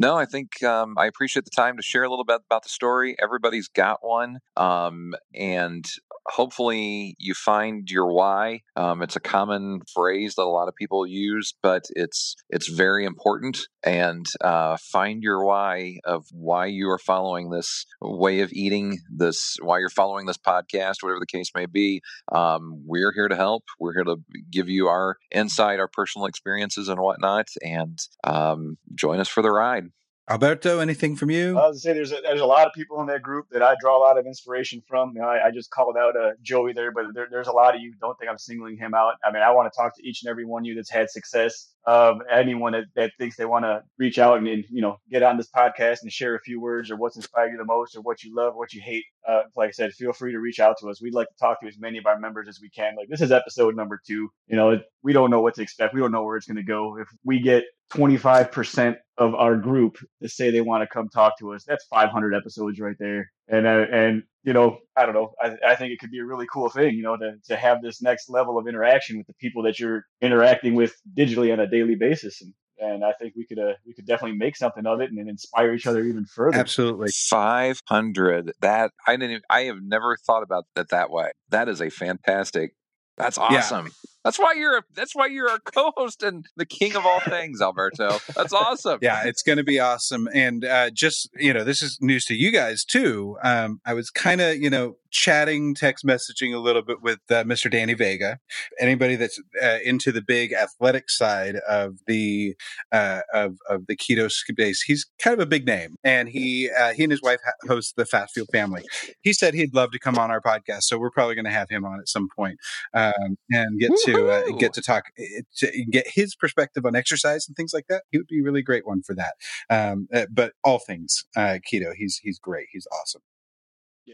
[0.00, 2.68] No, I think um, I appreciate the time to share a little bit about the
[2.68, 3.16] story.
[3.20, 4.38] Everybody's got one.
[4.56, 5.84] Um, and
[6.28, 8.60] hopefully you find your why.
[8.76, 13.04] Um, it's a common phrase that a lot of people use, but it's it's very
[13.04, 13.60] important.
[13.82, 19.56] And uh, find your why of why you are following this way of eating, this
[19.62, 22.00] why you're following this podcast, whatever the case may be.
[22.32, 23.64] Um, we're here to help.
[23.80, 24.16] We're here to
[24.50, 27.48] give you our insight, our personal experiences, and whatnot.
[27.62, 29.84] And um, join us for the ride.
[30.30, 31.58] Alberto, anything from you?
[31.58, 33.62] I was to say there's a, there's a lot of people in that group that
[33.62, 35.12] I draw a lot of inspiration from.
[35.14, 37.74] You know, I, I, just called out uh, Joey there, but there, there's a lot
[37.74, 37.94] of you.
[37.98, 39.14] Don't think I'm singling him out.
[39.24, 41.08] I mean, I want to talk to each and every one of you that's had
[41.08, 41.72] success.
[41.86, 45.22] Um, anyone that, that thinks they want to reach out and, and, you know get
[45.22, 48.02] on this podcast and share a few words or what's inspired you the most or
[48.02, 49.04] what you love, what you hate.
[49.26, 51.00] Uh, like I said, feel free to reach out to us.
[51.00, 52.96] We'd like to talk to as many of our members as we can.
[52.96, 54.28] Like this is episode number two.
[54.46, 55.94] You know, we don't know what to expect.
[55.94, 56.98] We don't know where it's going to go.
[56.98, 61.52] If we get 25% of our group to say they want to come talk to
[61.52, 61.64] us.
[61.66, 63.30] That's 500 episodes right there.
[63.48, 65.32] And, uh, and, you know, I don't know.
[65.42, 67.82] I, I think it could be a really cool thing, you know, to, to have
[67.82, 71.66] this next level of interaction with the people that you're interacting with digitally on a
[71.66, 72.40] daily basis.
[72.42, 75.18] And, and I think we could uh, we could definitely make something of it and,
[75.18, 76.56] and inspire each other even further.
[76.56, 78.52] Absolutely, five hundred.
[78.60, 79.30] That I didn't.
[79.30, 81.32] Even, I have never thought about it that way.
[81.48, 82.74] That is a fantastic.
[83.16, 83.86] That's awesome.
[83.86, 83.92] Yeah.
[84.28, 87.62] That's why you're a, that's why you're a co-host and the king of all things,
[87.62, 88.18] Alberto.
[88.36, 88.98] That's awesome.
[89.00, 90.28] yeah, it's going to be awesome.
[90.34, 93.38] And uh, just you know, this is news to you guys too.
[93.42, 97.42] Um, I was kind of you know chatting, text messaging a little bit with uh,
[97.44, 97.70] Mr.
[97.70, 98.38] Danny Vega.
[98.78, 102.54] Anybody that's uh, into the big athletic side of the
[102.92, 106.92] uh, of of the keto space, he's kind of a big name, and he uh,
[106.92, 108.84] he and his wife host the Fat Fuel Family.
[109.22, 111.70] He said he'd love to come on our podcast, so we're probably going to have
[111.70, 112.58] him on at some point
[112.92, 113.90] um, and get
[114.26, 117.86] to uh, get to talk eh, to get his perspective on exercise and things like
[117.88, 118.04] that.
[118.10, 119.34] He would be a really great one for that.
[119.70, 122.68] Um, uh, but all things keto, he's he's great.
[122.72, 123.22] He's awesome.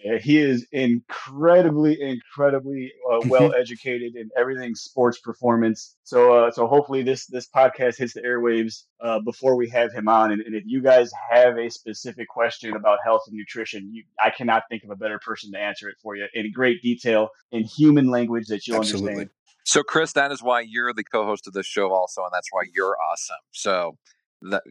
[0.03, 3.29] Yeah, he is incredibly, incredibly uh, Mm-hmm.
[3.29, 5.97] well educated in everything sports performance.
[6.03, 10.09] So, uh, so hopefully this this podcast hits the airwaves uh, before we have him
[10.09, 10.33] on.
[10.33, 14.31] And, and if you guys have a specific question about health and nutrition, you, I
[14.31, 17.63] cannot think of a better person to answer it for you in great detail in
[17.63, 19.11] human language that you'll Absolutely.
[19.11, 19.31] understand.
[19.65, 22.63] So, Chris, that is why you're the co-host of this show, also, and that's why
[22.75, 23.37] you're awesome.
[23.53, 23.97] So,
[24.43, 24.63] that,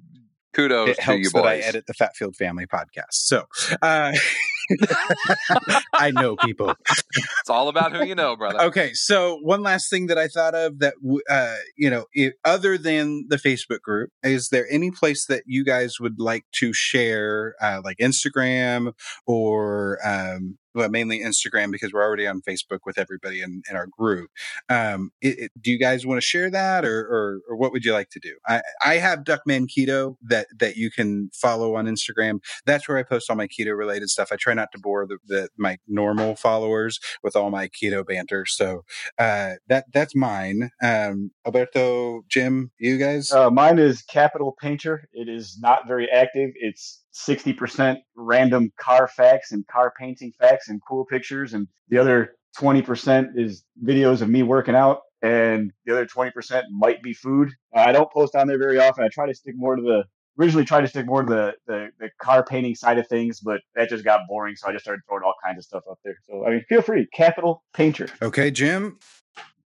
[0.53, 3.11] kudos it to helps you that I edit the Fat Fueled Family podcast.
[3.11, 3.45] So
[3.81, 4.13] uh,
[5.93, 6.73] I know people.
[6.89, 8.61] It's all about who you know, brother.
[8.61, 10.93] Okay, so one last thing that I thought of that
[11.29, 15.65] uh, you know, i other than the Facebook group, is there any place that you
[15.65, 18.93] guys would like to share, uh, like Instagram
[19.25, 23.87] or um, well, mainly Instagram because we're already on Facebook with everybody in, in our
[23.87, 24.29] group.
[24.69, 27.85] Um, it, it- do you guys want to share that, or, or or what would
[27.85, 28.35] you like to do?
[28.47, 32.39] I I have Duckman Keto that that you can follow on Instagram.
[32.65, 34.29] That's where I post all my keto related stuff.
[34.31, 38.45] I try not to bore the, the my normal followers with all my keto banter.
[38.45, 38.83] So
[39.17, 40.71] uh, that that's mine.
[40.81, 43.31] Um, Alberto, Jim, you guys.
[43.31, 45.07] Uh, mine is Capital Painter.
[45.13, 46.51] It is not very active.
[46.55, 51.53] It's 60% random car facts and car painting facts and cool pictures.
[51.53, 55.01] And the other 20% is videos of me working out.
[55.21, 57.51] And the other 20% might be food.
[57.73, 59.05] I don't post on there very often.
[59.05, 60.03] I try to stick more to the,
[60.37, 63.61] originally tried to stick more to the, the, the car painting side of things, but
[63.75, 64.55] that just got boring.
[64.57, 66.17] So I just started throwing all kinds of stuff up there.
[66.27, 67.07] So, I mean, feel free.
[67.13, 68.07] Capital Painter.
[68.21, 68.97] okay, Jim.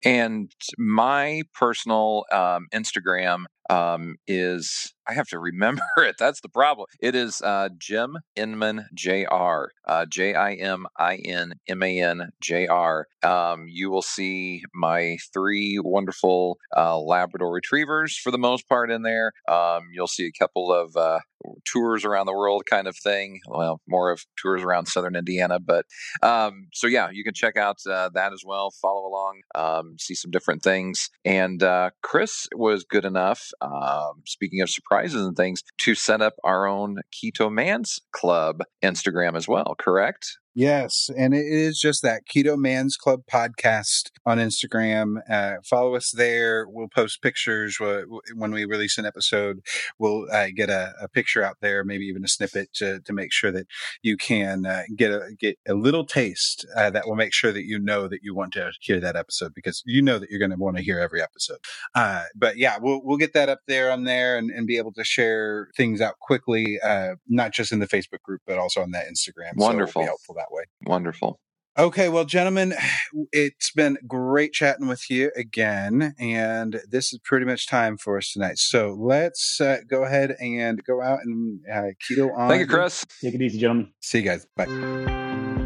[0.03, 6.15] And my personal um, Instagram um, is I have to remember it.
[6.19, 6.87] That's the problem.
[6.99, 9.67] It is uh, Jim Inman Jr.
[9.85, 13.07] Uh, J I M I N M A N J R.
[13.23, 19.03] Um, you will see my three wonderful uh, Labrador retrievers for the most part in
[19.03, 19.31] there.
[19.47, 21.19] Um, you'll see a couple of uh,
[21.65, 23.39] tours around the world kind of thing.
[23.47, 25.85] Well, more of tours around southern Indiana, but
[26.21, 28.71] um, so yeah, you can check out uh, that as well.
[28.81, 31.09] Follow along, um, see some different things.
[31.23, 31.63] And
[32.03, 33.51] Chris was good enough.
[33.61, 39.35] Um, speaking of surprises and things, to set up our own Keto Man's Club Instagram
[39.35, 39.75] as well.
[39.77, 40.37] Correct?
[40.57, 45.17] Yes, and it is just that Keto Man's Club podcast on Instagram.
[45.29, 46.65] Uh, follow us there.
[46.67, 49.59] We'll post pictures when we release an episode.
[49.99, 53.31] We'll uh, get a, a picture out there, maybe even a snippet to, to make
[53.31, 53.67] sure that
[54.01, 57.65] you can uh, get a get a little taste uh, that will make sure that
[57.65, 60.49] you know that you want to hear that episode because you know that you're going
[60.49, 61.59] to want to hear every episode.
[61.93, 64.93] Uh, but yeah, we'll we'll get that up there on there and, and be able
[64.93, 68.89] to share things out quickly, uh, not just in the Facebook group but also on
[68.89, 69.51] that Instagram.
[69.55, 70.01] So Wonderful.
[70.01, 70.63] be helpful that way.
[70.85, 71.39] Wonderful.
[71.77, 72.73] Okay, well, gentlemen,
[73.31, 78.31] it's been great chatting with you again, and this is pretty much time for us
[78.31, 78.57] tonight.
[78.57, 82.49] So let's uh, go ahead and go out and uh, keto on.
[82.49, 83.05] Thank you, Chris.
[83.21, 83.91] Take it easy, gentlemen.
[84.01, 84.47] See you guys.
[84.55, 85.65] Bye.